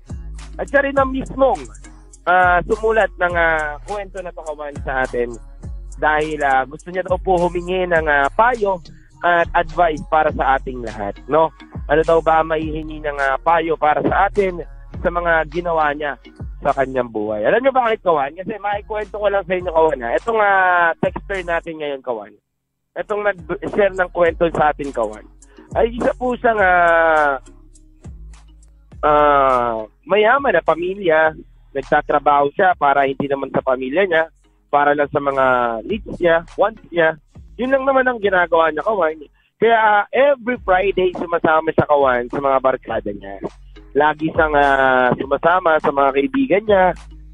At 0.60 0.68
siya 0.72 0.84
rin 0.84 1.00
ang 1.00 1.12
mismong 1.12 1.60
ah, 2.28 2.60
sumulat 2.68 3.12
ng 3.20 3.36
ah, 3.36 3.80
kwento 3.84 4.20
na 4.24 4.32
to 4.32 4.44
Kawan 4.44 4.76
sa 4.84 5.04
atin 5.08 5.32
dahil 5.98 6.40
ah, 6.44 6.64
gusto 6.68 6.90
niya 6.90 7.06
daw 7.06 7.18
po 7.20 7.38
humingi 7.38 7.86
ng 7.90 8.06
ah, 8.08 8.28
payo 8.34 8.80
at 9.24 9.48
advice 9.56 10.04
para 10.12 10.36
sa 10.36 10.60
ating 10.60 10.84
lahat, 10.84 11.16
no? 11.32 11.48
Ano 11.88 12.02
daw 12.04 12.20
ba 12.20 12.44
maihingi 12.44 13.00
ng 13.00 13.18
ah, 13.20 13.40
payo 13.40 13.80
para 13.80 14.04
sa 14.04 14.28
atin 14.28 14.60
sa 15.00 15.10
mga 15.10 15.48
ginawa 15.48 15.96
niya 15.96 16.20
sa 16.64 16.72
kanyang 16.72 17.12
buhay. 17.12 17.44
Alam 17.44 17.60
niyo 17.60 17.72
bakit, 17.76 18.00
Kawan? 18.04 18.36
Kasi 18.40 18.56
maikwento 18.56 19.20
ko 19.20 19.28
lang 19.28 19.44
sa 19.44 19.56
inyo, 19.56 19.72
Kawan, 19.72 20.00
ha? 20.04 20.10
Itong 20.16 20.40
ah, 20.40 20.92
texter 21.00 21.40
natin 21.44 21.76
ngayon, 21.80 22.02
Kawan. 22.04 22.34
Itong 22.94 23.22
nag-share 23.26 23.96
ng 23.96 24.10
kwento 24.12 24.48
sa 24.56 24.72
atin, 24.72 24.92
Kawan. 24.92 25.26
Ay 25.74 25.92
isa 25.96 26.12
po 26.16 26.36
siyang 26.40 26.62
ah, 26.62 27.40
ah, 29.04 29.84
mayaman 30.08 30.56
na 30.56 30.64
pamilya. 30.64 31.36
Nagtatrabaho 31.74 32.54
siya 32.54 32.78
para 32.78 33.10
hindi 33.10 33.26
naman 33.26 33.50
sa 33.50 33.66
pamilya 33.66 34.06
niya, 34.06 34.24
para 34.74 34.98
lang 34.98 35.06
sa 35.14 35.22
mga 35.22 35.46
needs 35.86 36.18
niya, 36.18 36.42
wants 36.58 36.82
niya. 36.90 37.14
Yun 37.62 37.70
lang 37.70 37.86
naman 37.86 38.10
ang 38.10 38.18
ginagawa 38.18 38.74
niya, 38.74 38.82
Kawan. 38.82 39.22
Kaya 39.62 39.78
ah, 39.78 40.04
every 40.10 40.58
Friday 40.66 41.14
sumasama 41.14 41.70
siya, 41.70 41.86
Kawan, 41.86 42.26
sa 42.34 42.42
mga 42.42 42.58
barkada 42.58 43.14
niya. 43.14 43.38
Lagi 43.94 44.34
siyang 44.34 44.58
ah, 44.58 45.14
sumasama 45.14 45.78
sa 45.78 45.94
mga 45.94 46.10
kaibigan 46.18 46.66
niya, 46.66 46.86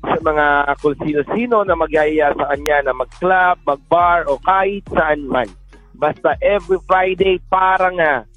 sa 0.03 0.19
mga 0.19 0.47
kung 0.83 0.99
sino-sino 0.99 1.63
na 1.63 1.79
magyaya 1.79 2.35
sa 2.35 2.51
kanya 2.51 2.83
na 2.83 2.91
mag-club, 2.91 3.55
mag-bar, 3.63 4.27
o 4.27 4.35
kahit 4.43 4.83
saan 4.91 5.23
man. 5.23 5.47
Basta 5.95 6.35
every 6.43 6.79
Friday, 6.83 7.39
parang 7.47 7.95
nga, 7.95 8.27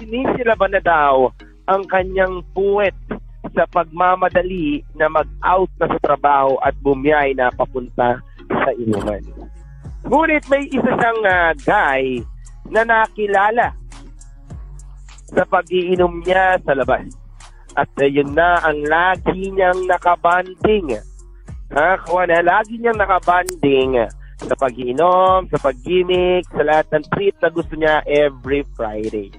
sinisila 0.00 0.56
ba 0.56 0.68
na 0.72 0.80
daw 0.80 1.28
ang 1.68 1.84
kanyang 1.92 2.40
puwet 2.56 2.96
sa 3.52 3.68
pagmamadali 3.68 4.84
na 4.96 5.12
mag-out 5.12 5.70
na 5.76 5.86
sa 5.88 5.98
trabaho 6.00 6.56
at 6.64 6.76
bumiyay 6.80 7.36
na 7.36 7.52
papunta 7.52 8.20
sa 8.62 8.72
inuman. 8.76 9.22
Ngunit 10.04 10.44
may 10.48 10.64
isa 10.72 10.92
siyang 10.96 11.22
ah, 11.28 11.52
guy 11.60 12.24
na 12.70 12.82
nakilala 12.86 13.74
sa 15.30 15.42
pag-iinom 15.46 16.22
niya 16.26 16.58
sa 16.62 16.74
labas. 16.74 17.06
At 17.78 17.90
uh, 18.02 18.08
yun 18.08 18.34
na 18.34 18.58
ang 18.66 18.82
lagi 18.82 19.54
niyang 19.54 19.86
nakabanding. 19.86 20.98
Ha, 21.70 22.02
kuha 22.02 22.26
lagi 22.26 22.82
niyang 22.82 22.98
nakabanding 22.98 24.10
sa 24.40 24.54
pag-iinom, 24.56 25.46
sa 25.52 25.58
pag-gimmick, 25.60 26.48
sa 26.50 26.64
lahat 26.64 26.86
ng 26.90 27.04
treat 27.14 27.36
na 27.38 27.50
gusto 27.52 27.74
niya 27.76 28.02
every 28.08 28.66
Friday. 28.74 29.30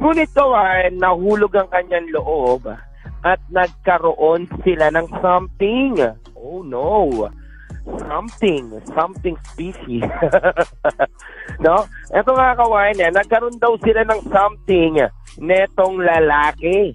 Ngunit 0.00 0.32
kawan, 0.32 0.98
nahulog 0.98 1.52
ang 1.54 1.68
kanyang 1.70 2.08
loob 2.10 2.66
at 3.22 3.40
nagkaroon 3.52 4.50
sila 4.66 4.90
ng 4.90 5.06
something. 5.22 6.00
Oh 6.34 6.64
no. 6.66 7.28
Something. 7.82 8.64
Something 8.94 9.36
species. 9.52 10.06
no? 11.64 11.76
Ito 12.14 12.30
nga 12.32 12.54
kawan, 12.54 12.96
eh, 12.98 13.10
nagkaroon 13.10 13.58
daw 13.58 13.74
sila 13.82 14.06
ng 14.06 14.20
something 14.30 15.02
netong 15.42 15.96
lalaki. 15.98 16.94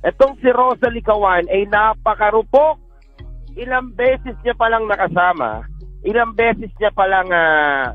Etong 0.00 0.36
si 0.40 0.48
Rosalie 0.48 1.04
Kawan 1.04 1.48
ay 1.48 1.68
napakarupok. 1.68 2.80
Ilang 3.58 3.92
beses 3.92 4.38
niya 4.40 4.54
palang 4.54 4.86
nakasama, 4.86 5.66
ilang 6.06 6.32
beses 6.38 6.70
niya 6.78 6.94
palang 6.94 7.28
ah, 7.34 7.92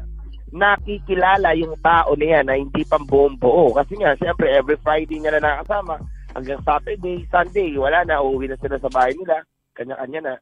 nakikilala 0.55 1.51
yung 1.57 1.75
tao 1.83 2.13
niya 2.13 2.43
na 2.43 2.59
hindi 2.59 2.83
pang 2.85 3.03
buong 3.03 3.39
buo. 3.39 3.75
Kasi 3.75 3.99
nga, 3.99 4.13
siyempre, 4.19 4.51
every 4.51 4.79
Friday 4.79 5.19
niya 5.19 5.39
na 5.39 5.43
nakasama. 5.43 5.99
Hanggang 6.35 6.59
Saturday, 6.63 7.23
Sunday, 7.31 7.71
wala 7.79 8.03
na, 8.03 8.19
uuwi 8.19 8.51
na 8.51 8.59
sila 8.59 8.79
sa 8.79 8.91
bahay 8.91 9.15
nila. 9.15 9.43
Kanya-kanya 9.75 10.19
na. 10.21 10.33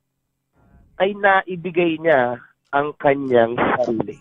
Ay 1.01 1.17
naibigay 1.17 1.97
niya 1.97 2.38
ang 2.73 2.93
kanyang 2.97 3.53
sarili. 3.77 4.17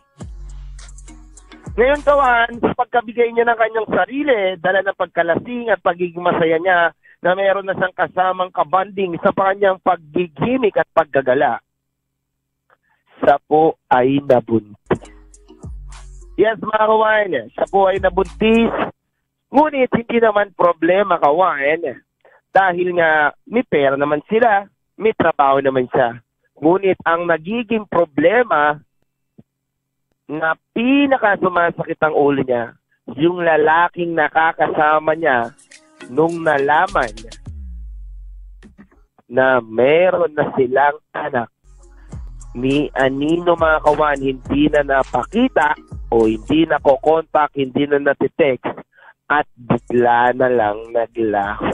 Ngayon, 1.72 2.04
kawan, 2.04 2.52
sa 2.60 2.76
pagkabigay 2.76 3.32
niya 3.32 3.48
ng 3.48 3.56
kanyang 3.56 3.88
sarili, 3.88 4.60
dala 4.60 4.84
ng 4.84 4.92
pagkalasing 4.92 5.72
at 5.72 5.80
pagiging 5.80 6.20
masaya 6.20 6.60
niya, 6.60 6.92
na 7.24 7.32
meron 7.32 7.64
na 7.64 7.72
siyang 7.72 7.96
kasamang 7.96 8.52
kabanding 8.52 9.16
sa 9.24 9.32
kanyang 9.32 9.80
paggigimik 9.80 10.76
at 10.76 10.90
paggagala. 10.92 11.64
Siya 13.24 13.40
po 13.48 13.80
ay 13.88 14.20
nabuntis. 14.20 15.00
Yes, 16.36 16.58
mga 16.58 16.84
kawan, 16.90 17.32
siya 17.56 17.66
po 17.70 17.88
ay 17.88 18.02
nabuntis. 18.02 18.74
Ngunit 19.48 19.92
hindi 19.96 20.18
naman 20.20 20.52
problema, 20.52 21.16
kawan. 21.22 22.02
Dahil 22.52 22.88
nga 23.00 23.32
may 23.48 23.64
pera 23.64 23.96
naman 23.96 24.20
sila, 24.28 24.68
may 25.00 25.16
trabaho 25.16 25.62
naman 25.62 25.88
siya. 25.88 26.20
Ngunit 26.62 26.98
ang 27.02 27.26
nagiging 27.26 27.90
problema 27.90 28.78
na 30.30 30.54
pinaka 30.70 31.34
sumasakit 31.42 31.98
ang 31.98 32.14
ulo 32.14 32.46
niya, 32.46 32.78
yung 33.18 33.42
lalaking 33.42 34.14
nakakasama 34.14 35.18
niya 35.18 35.50
nung 36.06 36.46
nalaman 36.46 37.10
na 39.26 39.58
meron 39.58 40.30
na 40.38 40.54
silang 40.54 41.02
anak 41.10 41.50
ni 42.52 42.92
Anino 42.92 43.56
mga 43.56 43.78
kawan 43.80 44.20
hindi 44.20 44.68
na 44.68 44.84
napakita 44.84 45.72
o 46.12 46.28
hindi 46.28 46.68
na 46.68 46.76
kokontak, 46.76 47.56
hindi 47.56 47.88
na 47.88 47.96
natitext 47.96 48.76
at 49.32 49.48
bigla 49.56 50.36
na 50.36 50.48
lang 50.52 50.92
naglaho. 50.92 51.72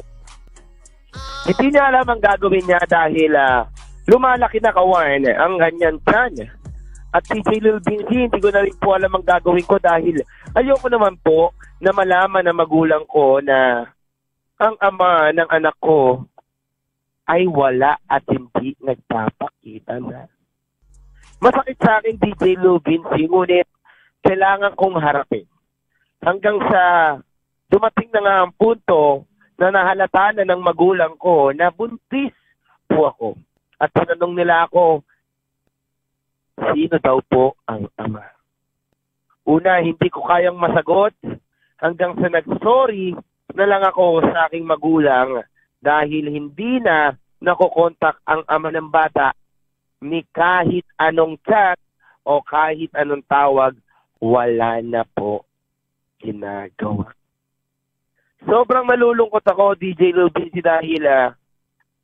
Hindi 1.50 1.66
niya 1.74 1.90
alam 1.90 2.06
ang 2.06 2.22
gagawin 2.22 2.62
niya 2.62 2.82
dahil 2.86 3.34
ah, 3.34 3.66
lumalaki 4.08 4.58
na 4.58 4.72
kawan 4.72 5.28
ang 5.28 5.60
ganyan 5.60 6.00
tiyan. 6.02 6.48
At 7.08 7.24
si 7.24 7.40
J. 7.40 7.60
Lil 7.64 7.80
Binzi, 7.80 8.28
hindi 8.28 8.36
ko 8.36 8.52
na 8.52 8.64
rin 8.64 8.76
po 8.76 8.92
alam 8.92 9.12
ang 9.16 9.24
gagawin 9.24 9.64
ko 9.64 9.80
dahil 9.80 10.20
ayoko 10.52 10.92
naman 10.92 11.16
po 11.24 11.56
na 11.80 11.92
malaman 11.92 12.44
ng 12.44 12.56
magulang 12.56 13.04
ko 13.08 13.40
na 13.40 13.88
ang 14.60 14.76
ama 14.76 15.32
ng 15.32 15.48
anak 15.48 15.76
ko 15.80 16.24
ay 17.28 17.48
wala 17.48 17.96
at 18.08 18.24
hindi 18.28 18.76
nagpapakita 18.80 20.00
na. 20.04 20.28
Masakit 21.38 21.78
sa 21.78 22.02
akin, 22.02 22.18
DJ 22.18 22.58
Lubin, 22.60 23.04
ngunit 23.04 23.68
kailangan 24.20 24.74
kong 24.74 24.98
harapin. 24.98 25.46
Hanggang 26.20 26.58
sa 26.66 26.82
dumating 27.70 28.10
na 28.10 28.20
nga 28.20 28.34
ang 28.42 28.52
punto 28.52 29.24
na 29.56 29.70
nahalata 29.70 30.34
na 30.34 30.44
ng 30.44 30.60
magulang 30.60 31.14
ko 31.16 31.54
na 31.54 31.70
buntis 31.70 32.34
po 32.90 33.08
ako. 33.08 33.28
At 33.78 33.94
tinanong 33.94 34.34
nila 34.34 34.66
ako, 34.66 35.06
sino 36.74 36.96
daw 36.98 37.22
po 37.22 37.54
ang 37.70 37.86
ama? 37.94 38.26
Una, 39.46 39.80
hindi 39.80 40.10
ko 40.10 40.26
kayang 40.26 40.58
masagot 40.58 41.14
hanggang 41.78 42.18
sa 42.18 42.28
nag-sorry 42.28 43.14
na 43.54 43.64
lang 43.64 43.82
ako 43.86 44.20
sa 44.26 44.50
aking 44.50 44.66
magulang 44.66 45.46
dahil 45.78 46.26
hindi 46.26 46.82
na 46.82 47.14
nakokontak 47.38 48.18
ang 48.26 48.42
ama 48.50 48.68
ng 48.74 48.90
bata 48.90 49.30
ni 50.02 50.26
kahit 50.34 50.84
anong 50.98 51.38
chat 51.46 51.78
o 52.26 52.42
kahit 52.42 52.90
anong 52.98 53.22
tawag, 53.24 53.78
wala 54.18 54.82
na 54.82 55.06
po 55.06 55.46
ginagawa. 56.18 57.14
Sobrang 58.42 58.86
malulungkot 58.86 59.42
ako, 59.42 59.74
DJ 59.78 60.14
Lubinsi, 60.14 60.62
dahil 60.62 61.02
ah, 61.06 61.34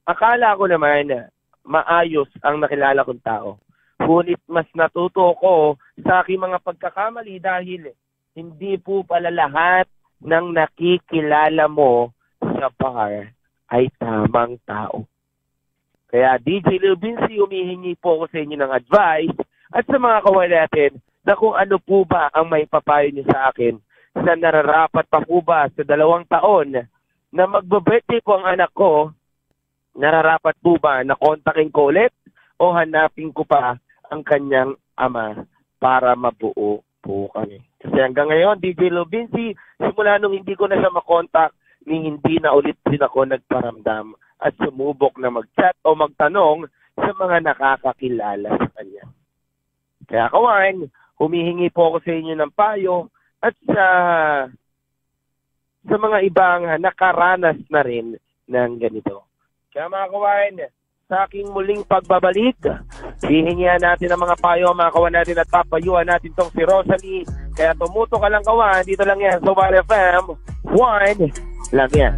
akala 0.07 0.59
ko 0.59 0.67
naman 0.67 1.11
na 1.11 1.21
maayos 1.65 2.29
ang 2.45 2.61
nakilala 2.61 3.05
kong 3.05 3.25
tao. 3.25 3.59
Ngunit 4.01 4.41
mas 4.47 4.69
natuto 4.77 5.33
ko 5.41 5.81
sa 6.05 6.21
aking 6.23 6.41
mga 6.41 6.61
pagkakamali 6.61 7.41
dahil 7.41 7.91
hindi 8.37 8.77
po 8.77 9.03
pala 9.07 9.33
lahat 9.33 9.89
ng 10.21 10.53
nakikilala 10.53 11.67
mo 11.71 12.13
sa 12.41 12.69
bar 12.75 13.33
ay 13.73 13.89
tamang 13.97 14.61
tao. 14.69 15.09
Kaya 16.11 16.39
DJ 16.39 16.79
Lil 16.79 16.95
Vinci, 17.01 17.43
humihingi 17.43 17.99
po 17.99 18.23
ako 18.23 18.25
sa 18.31 18.39
inyo 18.39 18.57
ng 18.61 18.73
advice 18.73 19.37
at 19.75 19.83
sa 19.89 19.99
mga 19.99 20.19
kawan 20.23 20.53
natin, 20.53 20.93
na 21.25 21.35
kung 21.35 21.57
ano 21.57 21.81
po 21.81 22.05
ba 22.05 22.29
ang 22.31 22.53
may 22.53 22.69
papayo 22.69 23.09
niyo 23.09 23.25
sa 23.27 23.49
akin 23.51 23.81
sa 24.15 24.37
nararapat 24.39 25.09
pa 25.11 25.25
po 25.25 25.41
ba 25.43 25.67
sa 25.73 25.83
dalawang 25.83 26.29
taon 26.29 26.87
na 27.35 27.45
magbe-birthday 27.51 28.23
po 28.23 28.39
ang 28.39 28.47
anak 28.47 28.71
ko, 28.71 29.11
nararapat 29.95 30.55
po 30.59 30.77
ba 30.79 31.03
na 31.07 31.15
kontakin 31.15 31.71
ko 31.71 31.91
ulit 31.91 32.13
o 32.59 32.75
hanapin 32.75 33.31
ko 33.31 33.47
pa 33.47 33.79
ang 34.11 34.23
kanyang 34.23 34.75
ama 34.99 35.47
para 35.79 36.15
mabuo 36.15 36.83
po 37.03 37.29
kami. 37.35 37.61
Kasi 37.79 37.97
hanggang 38.01 38.33
ngayon, 38.33 38.63
DJ 38.63 38.89
Lobinsi, 38.89 39.53
simula 39.77 40.17
nung 40.17 40.33
hindi 40.33 40.57
ko 40.57 40.65
na 40.65 40.81
siya 40.81 40.89
makontak, 40.89 41.53
ni 41.85 42.09
hindi 42.09 42.41
na 42.41 42.57
ulit 42.57 42.81
din 42.89 43.05
ako 43.05 43.29
nagparamdam 43.29 44.17
at 44.41 44.57
sumubok 44.57 45.21
na 45.21 45.29
mag-chat 45.29 45.77
o 45.85 45.93
magtanong 45.93 46.65
sa 46.97 47.13
mga 47.13 47.45
nakakakilala 47.45 48.57
sa 48.57 48.69
kanya. 48.81 49.05
Kaya 50.09 50.33
kawan, 50.33 50.89
humihingi 51.21 51.69
po 51.69 51.93
ako 51.93 51.99
sa 52.05 52.13
inyo 52.17 52.35
ng 52.41 52.53
payo 52.57 53.13
at 53.45 53.53
sa 53.69 53.87
sa 55.85 55.97
mga 56.01 56.19
ibang 56.25 56.65
nakaranas 56.81 57.61
na 57.69 57.85
rin 57.85 58.17
ng 58.49 58.73
ganito. 58.81 59.29
Kaya 59.75 59.91
mga 59.91 60.07
kawan, 60.15 60.55
sa 61.11 61.27
aking 61.27 61.51
muling 61.51 61.83
pagbabalik, 61.83 62.55
hihingihan 63.27 63.83
natin 63.83 64.07
ang 64.15 64.23
mga 64.23 64.39
payo, 64.39 64.71
mga 64.71 64.95
kawan 64.95 65.15
natin 65.19 65.43
at 65.43 65.51
papayuhan 65.51 66.07
natin 66.07 66.31
tong 66.39 66.47
si 66.55 66.63
Rosalie. 66.63 67.27
Kaya 67.59 67.75
tumuto 67.75 68.15
ka 68.23 68.31
lang 68.31 68.47
kawan, 68.47 68.87
dito 68.87 69.03
lang 69.03 69.19
yan 69.19 69.43
sa 69.43 69.51
Wild 69.51 69.83
FM. 69.91 70.25
One 70.79 71.27
lang 71.75 71.91
yan. 71.91 72.15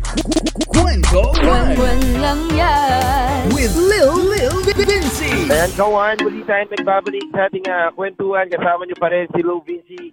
Kwento 0.69 1.33
One 1.49 2.21
lang 2.21 2.45
yan 2.53 3.49
with 3.57 3.73
Lil 3.73 4.37
Lil 4.37 4.57
Vinci. 4.77 5.49
Ayan 5.49 5.73
kawan, 5.81 6.21
muli 6.21 6.45
tayo 6.45 6.61
nagbabalik 6.77 7.25
sa 7.33 7.49
ating 7.49 7.65
uh, 7.65 7.89
kwentuhan. 7.97 8.53
Kasama 8.53 8.85
niyo 8.85 9.01
pa 9.01 9.09
rin 9.09 9.33
si 9.33 9.41
Lou 9.41 9.65
Vinci. 9.65 10.13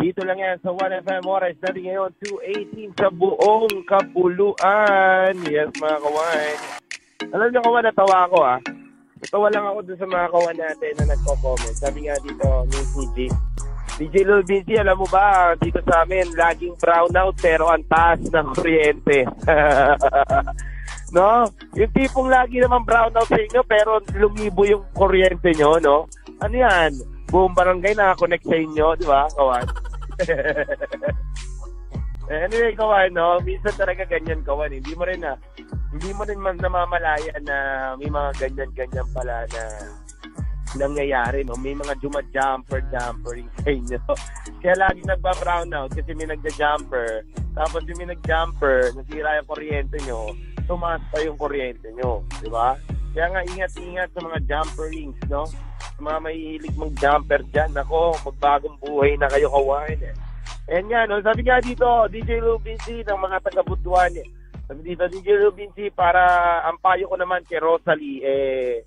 Dito 0.00 0.24
lang 0.24 0.40
yan 0.40 0.56
sa 0.64 0.72
1FM 0.72 1.24
Oras 1.28 1.56
natin 1.60 1.82
ngayon, 1.84 2.10
2.18 2.94 3.00
sa 3.00 3.08
buong 3.12 3.74
kapuluan. 3.84 5.34
Yes 5.44 5.68
mga 5.76 5.98
kawan. 6.00 6.56
Alam 7.32 7.48
niyo 7.52 7.60
kawan, 7.60 7.84
natawa 7.84 8.16
ako 8.24 8.38
ah. 8.40 8.60
Natawa 9.22 9.46
lang 9.52 9.64
ako 9.68 9.78
dun 9.84 9.98
sa 10.00 10.08
mga 10.08 10.26
kawan 10.32 10.56
natin 10.58 10.92
na 10.96 11.04
nagko-comment. 11.12 11.76
Sabi 11.76 11.98
nga 12.08 12.16
dito, 12.24 12.48
ni 12.72 12.80
CJ, 12.90 13.18
DJ 14.00 14.24
Lil 14.24 14.42
Vinci, 14.48 14.74
alam 14.80 14.96
mo 14.96 15.06
ba, 15.06 15.52
dito 15.60 15.78
sa 15.84 16.02
amin, 16.02 16.32
laging 16.32 16.74
brownout 16.80 17.36
pero 17.38 17.68
ang 17.68 17.84
taas 17.86 18.18
ng 18.24 18.48
kuryente. 18.56 19.28
no? 21.16 21.46
Yung 21.76 21.92
tipong 21.92 22.32
lagi 22.32 22.58
naman 22.58 22.82
brownout 22.88 23.28
sa 23.28 23.38
inyo 23.38 23.60
pero 23.68 24.00
lumibo 24.16 24.64
yung 24.64 24.82
kuryente 24.96 25.52
nyo, 25.54 25.76
no? 25.78 26.08
Ano 26.40 26.54
yan? 26.56 26.90
Buong 27.28 27.52
barangay 27.52 27.92
nakakonect 27.92 28.48
sa 28.48 28.56
inyo, 28.56 28.86
di 28.96 29.06
ba, 29.06 29.28
kawan? 29.36 29.66
Anyway, 32.32 32.72
kawan, 32.78 33.12
no? 33.12 33.42
Minsan 33.44 33.76
talaga 33.76 34.08
ganyan, 34.08 34.40
kawan. 34.46 34.72
Hindi 34.72 34.94
mo 34.94 35.04
rin 35.04 35.20
na, 35.20 35.36
hindi 35.92 36.14
mo 36.14 36.22
rin 36.24 36.40
man 36.40 36.56
namamalaya 36.56 37.34
na 37.44 37.56
may 38.00 38.08
mga 38.08 38.30
ganyan-ganyan 38.40 39.08
pala 39.12 39.44
na 39.52 39.62
nangyayari, 40.78 41.44
no? 41.44 41.58
May 41.60 41.76
mga 41.76 41.98
jumajumper, 42.00 42.80
jumpering 42.88 43.50
sa 43.60 43.68
inyo. 43.76 44.00
Kaya 44.64 44.76
lagi 44.80 45.04
nagba-brown 45.04 45.76
out 45.76 45.92
kasi 45.92 46.16
may 46.16 46.30
nagja-jumper. 46.30 47.26
Tapos 47.52 47.84
yung 47.84 48.00
may 48.00 48.08
nag-jumper, 48.16 48.96
nasira 48.96 49.36
yung 49.42 49.48
kuryente 49.52 49.96
nyo, 50.08 50.32
tumaas 50.64 51.02
pa 51.12 51.20
yung 51.20 51.36
kuryente 51.36 51.90
nyo. 51.92 52.24
Di 52.40 52.48
ba? 52.48 52.78
Kaya 53.12 53.28
nga, 53.28 53.44
ingat-ingat 53.44 54.08
sa 54.16 54.20
mga 54.24 54.38
jumperings, 54.48 55.20
no? 55.28 55.44
Sa 55.44 56.00
mga 56.00 56.18
mahihilig 56.24 56.76
mag-jumper 56.80 57.44
dyan, 57.52 57.76
ako, 57.76 58.16
magbagong 58.24 58.80
buhay 58.80 59.20
na 59.20 59.28
kayo 59.28 59.52
kawain, 59.52 60.00
eh. 60.00 60.16
Ayan 60.72 60.88
nga, 60.88 61.04
no? 61.04 61.20
Sabi 61.20 61.44
nga 61.44 61.60
dito, 61.60 61.84
DJ 62.08 62.40
Rubinsi 62.40 63.04
ng 63.04 63.20
mga 63.20 63.38
taga-Butuan, 63.44 64.16
eh. 64.16 64.28
Sabi 64.64 64.80
dito, 64.80 65.04
DJ 65.12 65.44
Rubinsi, 65.44 65.92
para 65.92 66.24
ang 66.64 66.80
payo 66.80 67.04
ko 67.12 67.20
naman 67.20 67.44
kay 67.44 67.60
Rosalie, 67.60 68.24
eh, 68.24 68.80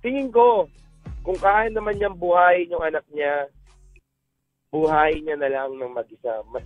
tingin 0.00 0.32
ko, 0.32 0.64
kung 1.20 1.36
kaya 1.36 1.68
naman 1.68 2.00
niyang 2.00 2.16
buhay 2.16 2.66
yung 2.72 2.80
anak 2.80 3.04
niya, 3.12 3.52
buhay 4.72 5.20
niya 5.20 5.36
na 5.36 5.52
lang 5.52 5.76
ng 5.76 5.92
mag-isa. 5.92 6.40
Mas, 6.48 6.64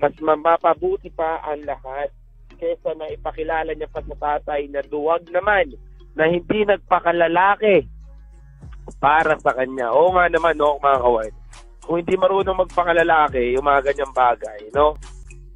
mas 0.00 0.16
mapapabuti 0.18 1.12
pa 1.12 1.44
ang 1.44 1.62
lahat 1.68 2.08
kesa 2.56 2.96
na 2.96 3.12
ipakilala 3.12 3.76
niya 3.76 3.92
pa 3.92 4.00
sa 4.00 4.16
tatay 4.16 4.66
na 4.72 4.80
duwag 4.82 5.22
naman 5.28 5.76
na 6.14 6.24
hindi 6.30 6.62
nagpakalalaki 6.62 7.86
para 9.02 9.34
sa 9.40 9.52
kanya. 9.54 9.90
Oo 9.90 10.14
nga 10.14 10.30
naman, 10.30 10.54
no, 10.58 10.78
mga 10.78 11.02
kawan. 11.02 11.32
Kung 11.84 11.96
hindi 12.00 12.14
marunong 12.16 12.62
magpakalalaki, 12.64 13.52
yung 13.52 13.66
mga 13.66 13.92
ganyang 13.92 14.14
bagay, 14.14 14.60
no? 14.72 14.96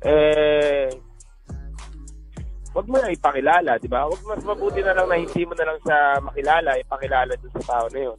Eh, 0.05 0.93
wag 2.77 2.87
mo 2.87 2.97
na 3.01 3.11
ipakilala, 3.11 3.81
di 3.81 3.89
ba? 3.89 4.07
Wag 4.07 4.21
mas 4.29 4.45
mabuti 4.45 4.85
na 4.85 4.95
lang 4.95 5.09
na 5.09 5.17
hindi 5.17 5.43
mo 5.49 5.55
na 5.57 5.67
lang 5.73 5.79
siya 5.83 5.99
makilala, 6.21 6.71
ipakilala 6.79 7.33
dun 7.41 7.53
sa 7.59 7.65
tao 7.65 7.87
na 7.91 8.01
yun. 8.13 8.19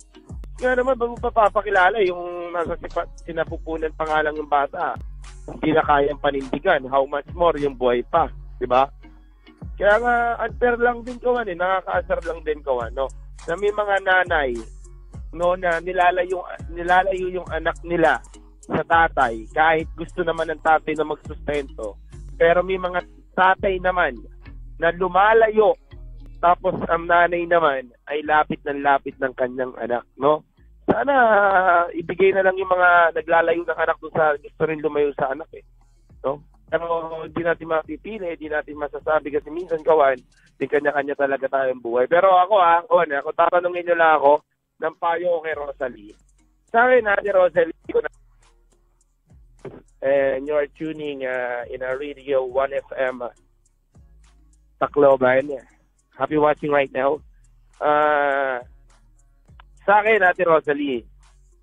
Nga 0.59 0.75
naman, 0.75 0.95
bago 0.99 1.15
pa 1.21 1.31
papakilala 1.31 2.03
yung 2.03 2.51
nasa 2.51 2.75
sinapupunan 3.23 3.95
pa 3.95 4.03
nga 4.03 4.19
lang 4.25 4.35
yung 4.35 4.51
bata, 4.51 4.99
hindi 5.47 5.71
na 5.71 5.85
kayang 5.87 6.19
panindigan. 6.19 6.83
How 6.91 7.07
much 7.07 7.29
more 7.31 7.55
yung 7.55 7.79
buhay 7.79 8.03
pa, 8.03 8.27
di 8.59 8.67
ba? 8.67 8.91
Kaya 9.79 9.95
nga, 10.03 10.15
unfair 10.43 10.75
lang 10.79 11.03
din 11.07 11.19
kawan 11.19 11.47
eh, 11.47 11.55
nakakaasar 11.55 12.19
lang 12.27 12.39
din 12.43 12.59
kawan, 12.59 12.91
no? 12.95 13.07
Na 13.47 13.55
may 13.55 13.71
mga 13.71 13.95
nanay, 14.03 14.51
no, 15.31 15.55
na 15.55 15.79
nilalayo, 15.79 16.43
nilalayo 16.71 17.25
yung 17.31 17.47
anak 17.49 17.79
nila 17.87 18.19
sa 18.67 18.83
tatay, 18.83 19.47
kahit 19.55 19.87
gusto 19.95 20.21
naman 20.21 20.51
ng 20.51 20.61
tatay 20.61 20.93
na 20.93 21.07
magsustento. 21.07 21.95
Pero 22.35 22.59
may 22.61 22.77
mga 22.77 23.01
tatay 23.33 23.79
naman 23.79 24.19
na 24.79 24.91
lumalayo 24.95 25.75
tapos 26.39 26.71
ang 26.87 27.03
nanay 27.03 27.43
naman 27.43 27.91
ay 28.07 28.23
lapit 28.23 28.63
ng 28.63 28.79
lapit 28.79 29.15
ng 29.19 29.35
kanyang 29.35 29.75
anak, 29.75 30.07
no? 30.15 30.47
Sana 30.87 31.13
ibigay 31.93 32.33
na 32.33 32.41
lang 32.41 32.55
yung 32.57 32.71
mga 32.71 33.13
naglalayo 33.13 33.61
ng 33.61 33.77
anak 33.77 33.99
doon 34.01 34.15
sa 34.15 34.33
gusto 34.39 34.61
rin 34.65 34.81
lumayo 34.81 35.13
sa 35.13 35.35
anak 35.35 35.45
eh. 35.53 35.61
No? 36.25 36.41
Pero 36.69 36.85
hindi 37.25 37.41
natin 37.41 37.67
mapipili, 37.67 38.37
hindi 38.37 38.47
natin 38.47 38.77
masasabi 38.77 39.33
kasi 39.33 39.49
minsan 39.49 39.81
kawan, 39.81 40.21
di 40.55 40.65
kanya-kanya 40.69 41.17
talaga 41.17 41.49
tayong 41.49 41.81
buhay. 41.81 42.05
Pero 42.05 42.29
ako 42.29 42.55
ah, 42.61 42.85
kawan, 42.85 43.09
ako 43.17 43.29
tatanungin 43.33 43.83
niyo 43.89 43.97
lang 43.97 44.21
ako 44.21 44.45
ng 44.79 44.95
payo 45.01 45.41
kay 45.41 45.57
Rosalie. 45.57 46.13
Sa 46.69 46.85
akin 46.85 47.09
ha, 47.09 47.17
ni 47.19 47.31
Rosalie, 47.33 47.89
ko 47.89 47.99
na 47.99 48.09
and 50.01 50.47
you 50.47 50.55
are 50.55 50.67
tuning 50.79 51.25
uh, 51.25 51.67
in 51.67 51.81
a 51.81 51.91
radio 51.97 52.47
1FM 52.47 53.19
uh, 53.19 53.29
Tacloban. 54.79 55.59
Happy 56.15 56.37
watching 56.37 56.71
right 56.71 56.91
now. 56.93 57.19
Uh, 57.81 58.63
sa 59.83 59.99
akin, 59.99 60.23
Ate 60.23 60.45
Rosalie, 60.45 61.03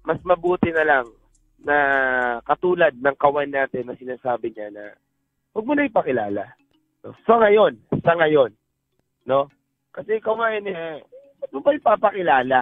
mas 0.05 0.21
mabuti 0.25 0.73
na 0.73 0.85
lang 0.85 1.07
na 1.63 1.77
katulad 2.45 2.93
ng 2.93 3.17
kawan 3.17 3.49
natin 3.49 3.89
na 3.89 3.97
sinasabi 3.97 4.53
niya 4.53 4.69
na 4.73 4.85
huwag 5.57 5.67
mo 5.67 5.73
na 5.73 5.89
ipakilala. 5.89 6.45
No? 7.01 7.17
Sa 7.25 7.41
ngayon, 7.41 7.81
sa 8.05 8.13
ngayon, 8.19 8.53
no? 9.25 9.49
Kasi 9.95 10.21
kawan 10.21 10.69
eh, 10.69 11.01
ba't 11.41 11.51
mo 11.53 11.61
ba 11.65 11.73
ipapakilala? 11.73 12.61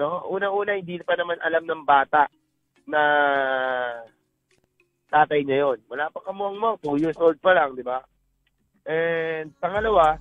No? 0.00 0.24
Unang-una, 0.32 0.80
hindi 0.80 0.96
pa 1.04 1.14
naman 1.18 1.36
alam 1.44 1.68
ng 1.68 1.84
bata 1.84 2.24
na 2.88 3.02
tatay 5.12 5.44
niya 5.44 5.68
yon. 5.68 5.78
Wala 5.86 6.08
pa 6.10 6.24
kamuang 6.24 6.56
mo, 6.58 6.70
2 6.82 7.02
years 7.04 7.18
old 7.20 7.38
pa 7.38 7.52
lang, 7.52 7.76
di 7.76 7.84
ba? 7.84 8.02
And 8.84 9.54
pangalawa, 9.60 10.18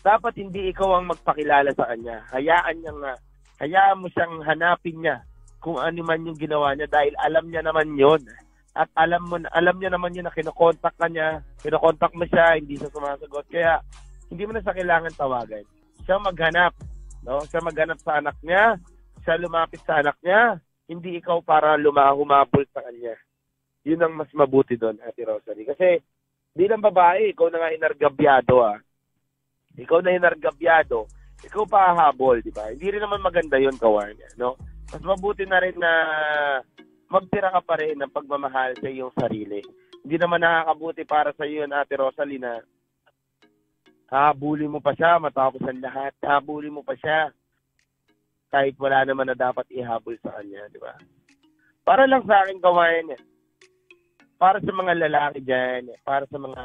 dapat 0.00 0.40
hindi 0.40 0.72
ikaw 0.72 0.96
ang 0.96 1.12
magpakilala 1.12 1.70
sa 1.76 1.92
kanya. 1.92 2.24
Hayaan 2.32 2.80
niya 2.80 2.92
nga, 2.96 3.12
hayaan 3.60 4.00
mo 4.00 4.08
siyang 4.08 4.40
hanapin 4.46 4.96
niya 5.04 5.20
kung 5.60 5.76
ano 5.76 6.00
man 6.00 6.24
yung 6.24 6.40
ginawa 6.40 6.72
niya 6.72 6.88
dahil 6.88 7.12
alam 7.20 7.44
niya 7.46 7.60
naman 7.60 7.92
yon 7.94 8.24
At 8.72 8.88
alam 8.96 9.28
mo 9.28 9.36
alam 9.52 9.76
niya 9.76 9.92
naman 9.92 10.16
yun 10.16 10.24
na 10.24 10.32
kinokontak 10.32 10.96
ka 10.96 11.06
niya, 11.06 11.44
kinokontak 11.60 12.10
mo 12.16 12.24
siya, 12.24 12.56
hindi 12.56 12.80
siya 12.80 12.88
sumasagot. 12.88 13.46
Kaya 13.52 13.84
hindi 14.32 14.42
mo 14.48 14.56
na 14.56 14.64
sa 14.64 14.72
kailangan 14.72 15.12
tawagan. 15.14 15.64
Siya 16.08 16.16
maghanap, 16.16 16.72
no? 17.28 17.44
Siya 17.44 17.60
maghanap 17.60 17.98
sa 18.00 18.18
anak 18.18 18.36
niya, 18.40 18.80
siya 19.20 19.36
lumapit 19.36 19.84
sa 19.84 20.00
anak 20.00 20.16
niya, 20.24 20.56
hindi 20.88 21.20
ikaw 21.20 21.44
para 21.44 21.76
lumahumabol 21.76 22.64
sa 22.72 22.80
kanya. 22.82 23.14
Yun 23.84 24.00
ang 24.00 24.14
mas 24.16 24.30
mabuti 24.32 24.80
doon, 24.80 24.96
Ate 25.02 25.24
Rosalie. 25.24 25.68
Kasi 25.68 26.00
bilang 26.56 26.80
babae, 26.80 27.32
ikaw 27.32 27.48
na 27.52 27.58
nga 27.62 27.74
inargabyado 27.74 28.56
ah. 28.64 28.78
Ikaw 29.76 29.98
na 30.02 30.16
inargabyado, 30.16 31.06
ikaw 31.40 31.64
pa 31.64 31.94
hahabol, 31.94 32.44
di 32.44 32.52
ba? 32.52 32.68
Hindi 32.68 32.96
rin 32.96 33.02
naman 33.02 33.24
maganda 33.24 33.56
yun, 33.56 33.76
kawan. 33.78 34.18
No? 34.36 34.58
Mas 34.90 35.02
mabuti 35.06 35.46
na 35.46 35.62
rin 35.62 35.78
na 35.78 35.92
magtira 37.10 37.54
ka 37.54 37.62
pa 37.62 37.78
rin 37.78 37.98
ng 37.98 38.10
pagmamahal 38.10 38.74
sa 38.78 38.90
iyong 38.90 39.14
sarili. 39.14 39.62
Hindi 40.00 40.16
naman 40.16 40.42
nakakabuti 40.42 41.02
para 41.04 41.30
sa 41.36 41.44
iyo, 41.44 41.66
Ate 41.68 41.94
Rosalie, 41.98 42.40
na 42.40 42.62
hahabulin 44.10 44.72
mo 44.72 44.80
pa 44.82 44.96
siya 44.96 45.20
matapos 45.22 45.60
ang 45.62 45.82
lahat. 45.82 46.14
Hahabulin 46.22 46.74
mo 46.74 46.82
pa 46.82 46.96
siya. 46.96 47.30
kahit 48.50 48.74
wala 48.82 49.06
naman 49.06 49.30
na 49.30 49.38
dapat 49.38 49.62
ihabol 49.70 50.18
sa 50.18 50.34
kanya, 50.34 50.66
di 50.74 50.82
ba? 50.82 50.98
Para 51.86 52.02
lang 52.10 52.26
sa 52.26 52.42
akin 52.42 52.58
kawain, 52.58 53.14
para 54.42 54.58
sa 54.58 54.72
mga 54.74 55.06
lalaki 55.06 55.38
dyan, 55.38 55.94
para 56.02 56.26
sa 56.26 56.34
mga 56.34 56.64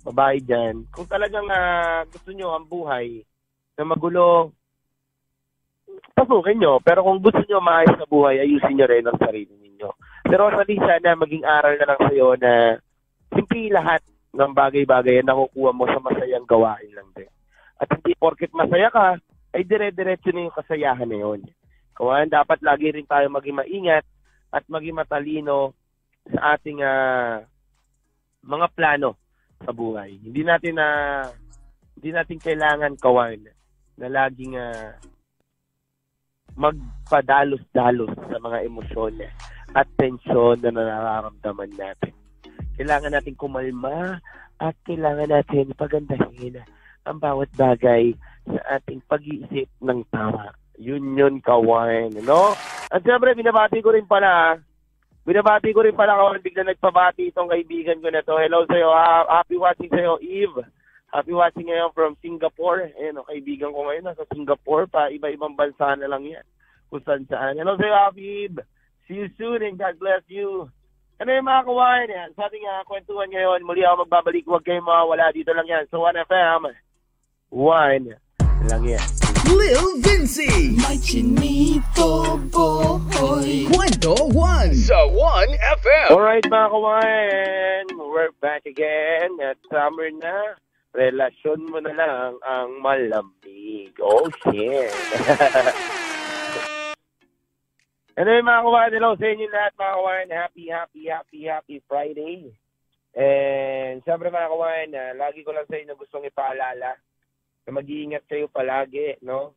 babae 0.00 0.40
dyan, 0.40 0.88
kung 0.88 1.04
talagang 1.04 1.44
ah, 1.52 2.08
gusto 2.08 2.32
nyo 2.32 2.56
ang 2.56 2.64
buhay 2.64 3.20
na 3.76 3.84
magulo, 3.84 4.56
pasukin 6.14 6.60
nyo. 6.60 6.78
Pero 6.84 7.04
kung 7.06 7.18
gusto 7.20 7.40
nyo 7.44 7.58
maayos 7.62 7.96
na 7.96 8.06
buhay, 8.06 8.40
ayusin 8.40 8.76
nyo 8.76 8.86
rin 8.86 9.06
ang 9.06 9.18
sarili 9.20 9.54
ninyo. 9.56 9.88
Pero 10.26 10.52
sa 10.52 10.64
sana 10.64 11.16
maging 11.16 11.44
aral 11.44 11.74
na 11.76 11.88
lang 11.88 12.00
sa'yo 12.00 12.28
na 12.36 12.52
simple 13.32 13.72
lahat 13.72 14.02
ng 14.30 14.52
bagay-bagay 14.54 15.20
na 15.20 15.34
nakukuha 15.34 15.70
mo 15.74 15.84
sa 15.90 15.98
masayang 15.98 16.46
gawain 16.46 16.92
lang 16.94 17.08
din. 17.16 17.30
At 17.80 17.88
hindi 17.90 18.14
porket 18.14 18.52
masaya 18.52 18.92
ka, 18.92 19.16
ay 19.50 19.66
dire-diretso 19.66 20.30
na 20.30 20.46
yung 20.46 20.54
kasayahan 20.54 21.10
na 21.10 21.18
yun. 21.18 21.40
Kawan, 21.98 22.30
dapat 22.30 22.62
lagi 22.62 22.94
rin 22.94 23.06
tayo 23.08 23.26
maging 23.28 23.58
maingat 23.58 24.06
at 24.54 24.62
maging 24.70 24.94
matalino 24.94 25.74
sa 26.30 26.54
ating 26.54 26.78
ah, 26.86 27.42
mga 28.46 28.66
plano 28.72 29.18
sa 29.60 29.74
buhay. 29.74 30.16
Hindi 30.22 30.46
natin 30.46 30.78
na 30.78 30.88
hindi 31.98 32.10
natin 32.14 32.38
kailangan 32.38 32.94
kawan 32.96 33.42
na 33.98 34.06
laging 34.06 34.54
ah, 34.54 34.96
magpadalos-dalos 36.56 38.10
sa 38.16 38.38
mga 38.38 38.58
emosyon 38.66 39.14
at 39.74 39.86
tensyon 39.98 40.58
na 40.62 40.74
nararamdaman 40.74 41.70
natin. 41.78 42.14
Kailangan 42.80 43.12
natin 43.12 43.36
kumalma 43.36 44.18
at 44.60 44.74
kailangan 44.88 45.30
natin 45.30 45.76
pagandahin 45.76 46.60
ang 47.08 47.18
bawat 47.20 47.48
bagay 47.56 48.12
sa 48.44 48.80
ating 48.80 49.00
pag-iisip 49.08 49.68
ng 49.80 50.00
tama. 50.12 50.52
Yun 50.80 51.16
yun, 51.16 51.44
kawan, 51.44 52.12
no? 52.24 52.56
At 52.88 53.04
siyempre, 53.04 53.36
binabati 53.36 53.84
ko 53.84 53.92
rin 53.92 54.08
pala, 54.08 54.56
binabati 55.28 55.76
ko 55.76 55.84
rin 55.84 55.96
pala, 55.96 56.16
kawan, 56.16 56.40
bigla 56.40 56.64
nagpabati 56.64 57.28
itong 57.28 57.52
kaibigan 57.52 58.00
ko 58.00 58.08
na 58.08 58.24
to. 58.24 58.36
Hello 58.40 58.64
sa'yo, 58.64 58.88
ha- 58.88 59.28
happy 59.28 59.60
watching 59.60 59.92
sa'yo, 59.92 60.16
Eve. 60.24 60.64
Happy 61.10 61.34
watching 61.34 61.66
ngayon 61.66 61.90
from 61.90 62.14
Singapore. 62.22 62.86
Ayan, 62.94 63.18
oh, 63.18 63.26
kaibigan 63.26 63.74
ko 63.74 63.82
ngayon, 63.82 64.06
nasa 64.06 64.22
Singapore 64.30 64.86
pa, 64.86 65.10
iba-ibang 65.10 65.58
bansa 65.58 65.98
na 65.98 66.06
lang 66.06 66.22
yan. 66.22 66.46
Kung 66.86 67.02
saan 67.02 67.26
saan. 67.26 67.58
Hello 67.58 67.74
sa'yo, 67.74 67.94
Habib. 67.98 68.62
See 69.10 69.18
you 69.18 69.26
soon 69.34 69.66
and 69.66 69.74
God 69.74 69.98
bless 69.98 70.22
you. 70.30 70.70
Ano 71.18 71.34
yung 71.34 71.50
mga 71.50 71.66
kawain 71.66 72.14
yan? 72.14 72.30
Sa 72.38 72.46
ating 72.46 72.62
uh, 72.62 72.86
kwentuhan 72.86 73.26
ngayon, 73.26 73.66
muli 73.66 73.82
ako 73.82 74.06
magbabalik. 74.06 74.46
Huwag 74.46 74.62
kayong 74.62 74.86
mawawala 74.86 75.34
dito 75.34 75.50
lang 75.50 75.66
yan. 75.66 75.84
So, 75.90 76.06
1FM, 76.06 76.70
1 77.50 78.30
lang 78.70 78.82
yan. 78.86 79.06
Lil 79.50 79.98
Vinci. 79.98 80.78
May 80.78 80.94
chinito 81.02 82.38
boy 82.54 83.66
Kwento 83.66 84.14
1 84.30 84.78
sa 84.78 84.98
1FM. 85.10 86.08
Alright 86.14 86.46
mga 86.46 86.68
kawain, 86.70 87.84
we're 87.98 88.30
back 88.38 88.62
again 88.62 89.34
at 89.42 89.58
summer 89.66 90.06
na. 90.14 90.54
Relasyon 90.90 91.70
mo 91.70 91.78
na 91.78 91.94
lang 91.94 92.34
ang 92.42 92.70
malamig. 92.82 93.94
Oh 94.02 94.26
shit. 94.42 94.90
yung 98.20 98.48
mga 98.48 98.64
kawain? 98.66 98.92
Hello 98.92 99.14
sa 99.14 99.26
inyo 99.30 99.46
lahat 99.48 99.72
mga 99.78 99.96
kawain. 99.96 100.28
Happy, 100.34 100.64
happy, 100.68 101.02
happy, 101.06 101.40
happy 101.46 101.76
Friday. 101.86 102.50
And 103.14 104.02
siyempre 104.02 104.34
mga 104.34 104.50
kawain, 104.50 104.90
ah, 104.98 105.12
lagi 105.14 105.46
ko 105.46 105.54
lang 105.54 105.66
sa 105.70 105.78
inyo 105.78 105.94
gustong 105.94 106.26
ipaalala 106.26 106.98
na 107.66 107.70
mag-iingat 107.70 108.26
kayo 108.26 108.50
palagi, 108.50 109.18
no? 109.22 109.54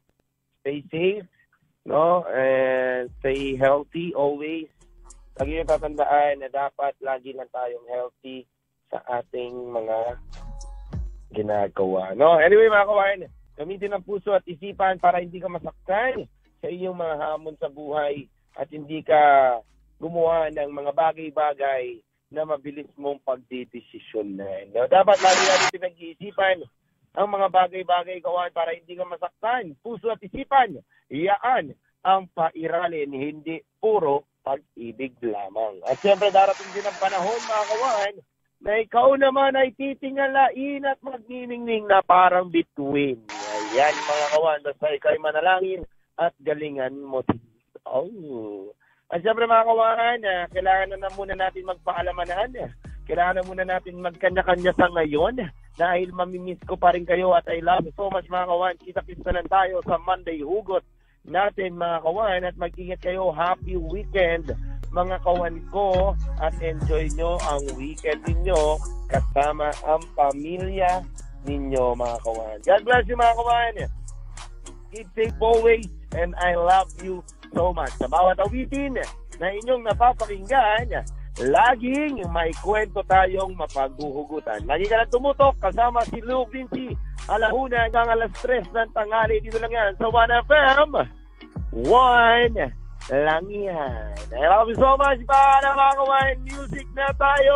Stay 0.61 0.85
safe, 0.89 1.29
no? 1.85 2.25
And 2.29 3.09
stay 3.19 3.57
healthy 3.57 4.13
always 4.13 4.69
lagi 5.33 5.57
yung 5.57 5.69
tatandaan 5.69 6.45
na 6.45 6.49
dapat 6.49 6.93
lagi 7.01 7.33
lang 7.33 7.49
tayong 7.49 7.89
healthy 7.89 8.45
sa 8.93 9.01
ating 9.17 9.73
mga 9.73 10.21
ginagawa. 11.33 12.13
No? 12.13 12.37
Anyway, 12.37 12.69
mga 12.69 12.89
kawain, 12.89 13.21
gamitin 13.57 13.93
ang 13.97 14.05
puso 14.05 14.31
at 14.37 14.45
isipan 14.45 15.01
para 15.01 15.19
hindi 15.19 15.41
ka 15.41 15.49
masaktan 15.49 16.29
sa 16.61 16.67
iyong 16.69 16.95
mga 16.95 17.15
hamon 17.19 17.57
sa 17.57 17.67
buhay 17.67 18.29
at 18.55 18.69
hindi 18.69 19.01
ka 19.01 19.21
gumawa 19.97 20.53
ng 20.53 20.69
mga 20.69 20.91
bagay-bagay 20.93 21.99
na 22.33 22.45
mabilis 22.45 22.89
mong 22.97 23.21
pagdidesisyonan. 23.25 24.73
No? 24.73 24.85
Dapat 24.89 25.17
lagi 25.21 25.41
natin 25.45 25.75
pinag-iisipan 25.75 26.57
ang 27.13 27.27
mga 27.29 27.47
bagay-bagay 27.53 28.17
kawan 28.25 28.49
para 28.53 28.73
hindi 28.73 28.97
ka 28.97 29.05
masaktan. 29.05 29.77
Puso 29.85 30.09
at 30.09 30.21
isipan, 30.21 30.81
iyaan 31.13 31.77
ang 32.03 32.25
pairalin, 32.33 33.13
hindi 33.13 33.61
puro 33.77 34.25
pag-ibig 34.43 35.15
lamang. 35.23 35.79
At 35.87 36.01
siyempre 36.03 36.33
darating 36.33 36.67
din 36.75 36.83
ang 36.83 36.97
panahon 36.99 37.37
mga 37.37 37.65
kawan 37.69 38.13
na 38.63 38.79
ikaw 38.79 39.11
naman 39.19 39.59
ay 39.59 39.75
titingalain 39.75 40.87
at 40.87 40.95
magniningning 41.03 41.83
na 41.83 41.99
parang 41.99 42.47
between. 42.47 43.19
Ayan 43.75 43.91
mga 43.91 44.27
kawan, 44.31 44.59
basta 44.63 44.87
ikaw 44.95 45.11
ay 45.11 45.19
manalangin 45.19 45.81
at 46.15 46.31
galingan 46.39 46.95
mo. 47.03 47.19
Oh. 47.83 48.71
At 49.11 49.19
siyempre 49.19 49.43
mga 49.43 49.67
kawan, 49.67 50.19
ah, 50.23 50.43
kailangan 50.47 50.95
na, 50.95 50.97
na 51.03 51.09
muna 51.11 51.35
natin 51.35 51.67
magpaalamanahan. 51.67 52.71
Kailangan 53.03 53.35
na 53.35 53.43
muna 53.43 53.65
natin 53.67 53.99
magkanya-kanya 53.99 54.71
sa 54.79 54.87
ngayon 54.87 55.43
dahil 55.75 56.15
mamimiss 56.15 56.63
ko 56.63 56.79
pa 56.79 56.95
rin 56.95 57.03
kayo 57.03 57.35
at 57.35 57.43
I 57.51 57.59
love 57.59 57.83
you 57.83 57.91
so 57.99 58.07
much 58.07 58.31
mga 58.31 58.47
kawan. 58.47 58.79
Kita-kita 58.79 59.29
na 59.35 59.43
tayo 59.43 59.83
sa 59.83 59.99
Monday 59.99 60.39
Hugot 60.39 60.87
natin 61.27 61.75
mga 61.75 61.99
kawan 61.99 62.47
at 62.47 62.55
mag-ingat 62.55 63.03
kayo. 63.03 63.27
Happy 63.35 63.75
weekend 63.75 64.55
mga 64.93 65.17
kawan 65.25 65.57
ko 65.73 66.13
at 66.37 66.53
enjoy 66.61 67.09
nyo 67.17 67.41
ang 67.49 67.65
weekend 67.75 68.21
ninyo 68.29 68.77
kasama 69.09 69.73
ang 69.89 70.05
pamilya 70.13 71.01
ninyo 71.49 71.97
mga 71.97 72.17
kawan. 72.21 72.57
God 72.61 72.81
bless 72.85 73.05
you 73.09 73.17
mga 73.17 73.35
kawan. 73.35 73.73
Keep 74.93 75.07
safe 75.17 75.37
always 75.41 75.89
and 76.13 76.37
I 76.37 76.53
love 76.53 76.93
you 77.01 77.25
so 77.57 77.73
much. 77.73 77.93
Sa 77.97 78.05
bawat 78.05 78.37
awitin 78.37 79.01
na 79.41 79.47
inyong 79.49 79.81
napapakinggan, 79.89 80.93
laging 81.41 82.21
may 82.29 82.53
kwento 82.61 83.01
tayong 83.09 83.57
mapaghuhugutan. 83.57 84.61
Lagi 84.69 84.85
ka 84.85 85.01
lang 85.01 85.09
tumutok 85.09 85.57
kasama 85.57 86.05
si 86.05 86.21
Luke 86.21 86.53
Vinci 86.53 86.93
alahuna 87.25 87.89
hanggang 87.89 88.13
alas 88.13 88.29
3 88.45 88.69
ng 88.69 88.91
tanghali. 88.93 89.41
Dito 89.41 89.57
lang 89.57 89.73
yan 89.73 89.91
sa 89.97 90.05
1FM. 90.05 90.89
1 91.73 92.82
lang 93.11 93.43
yan. 93.51 94.15
I 94.31 94.47
love 94.47 94.71
you 94.71 94.77
so 94.79 94.95
much 94.95 95.19
para 95.27 95.67
mga 95.75 95.93
kawain. 95.99 96.35
Music 96.47 96.87
na 96.95 97.07
tayo! 97.19 97.55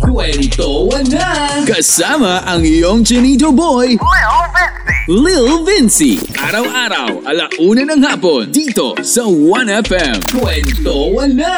Kwento 0.00 0.88
na 1.12 1.60
Kasama 1.68 2.40
ang 2.48 2.64
iyong 2.64 3.04
Chinito 3.04 3.52
Boy, 3.52 4.00
Lil 5.10 5.68
Vinci. 5.68 6.16
Araw-araw, 6.32 7.28
alauna 7.28 7.82
ng 7.84 8.00
hapon, 8.08 8.48
dito 8.48 8.96
sa 9.04 9.28
1FM. 9.28 10.16
Kwento 10.32 11.12
na 11.36 11.52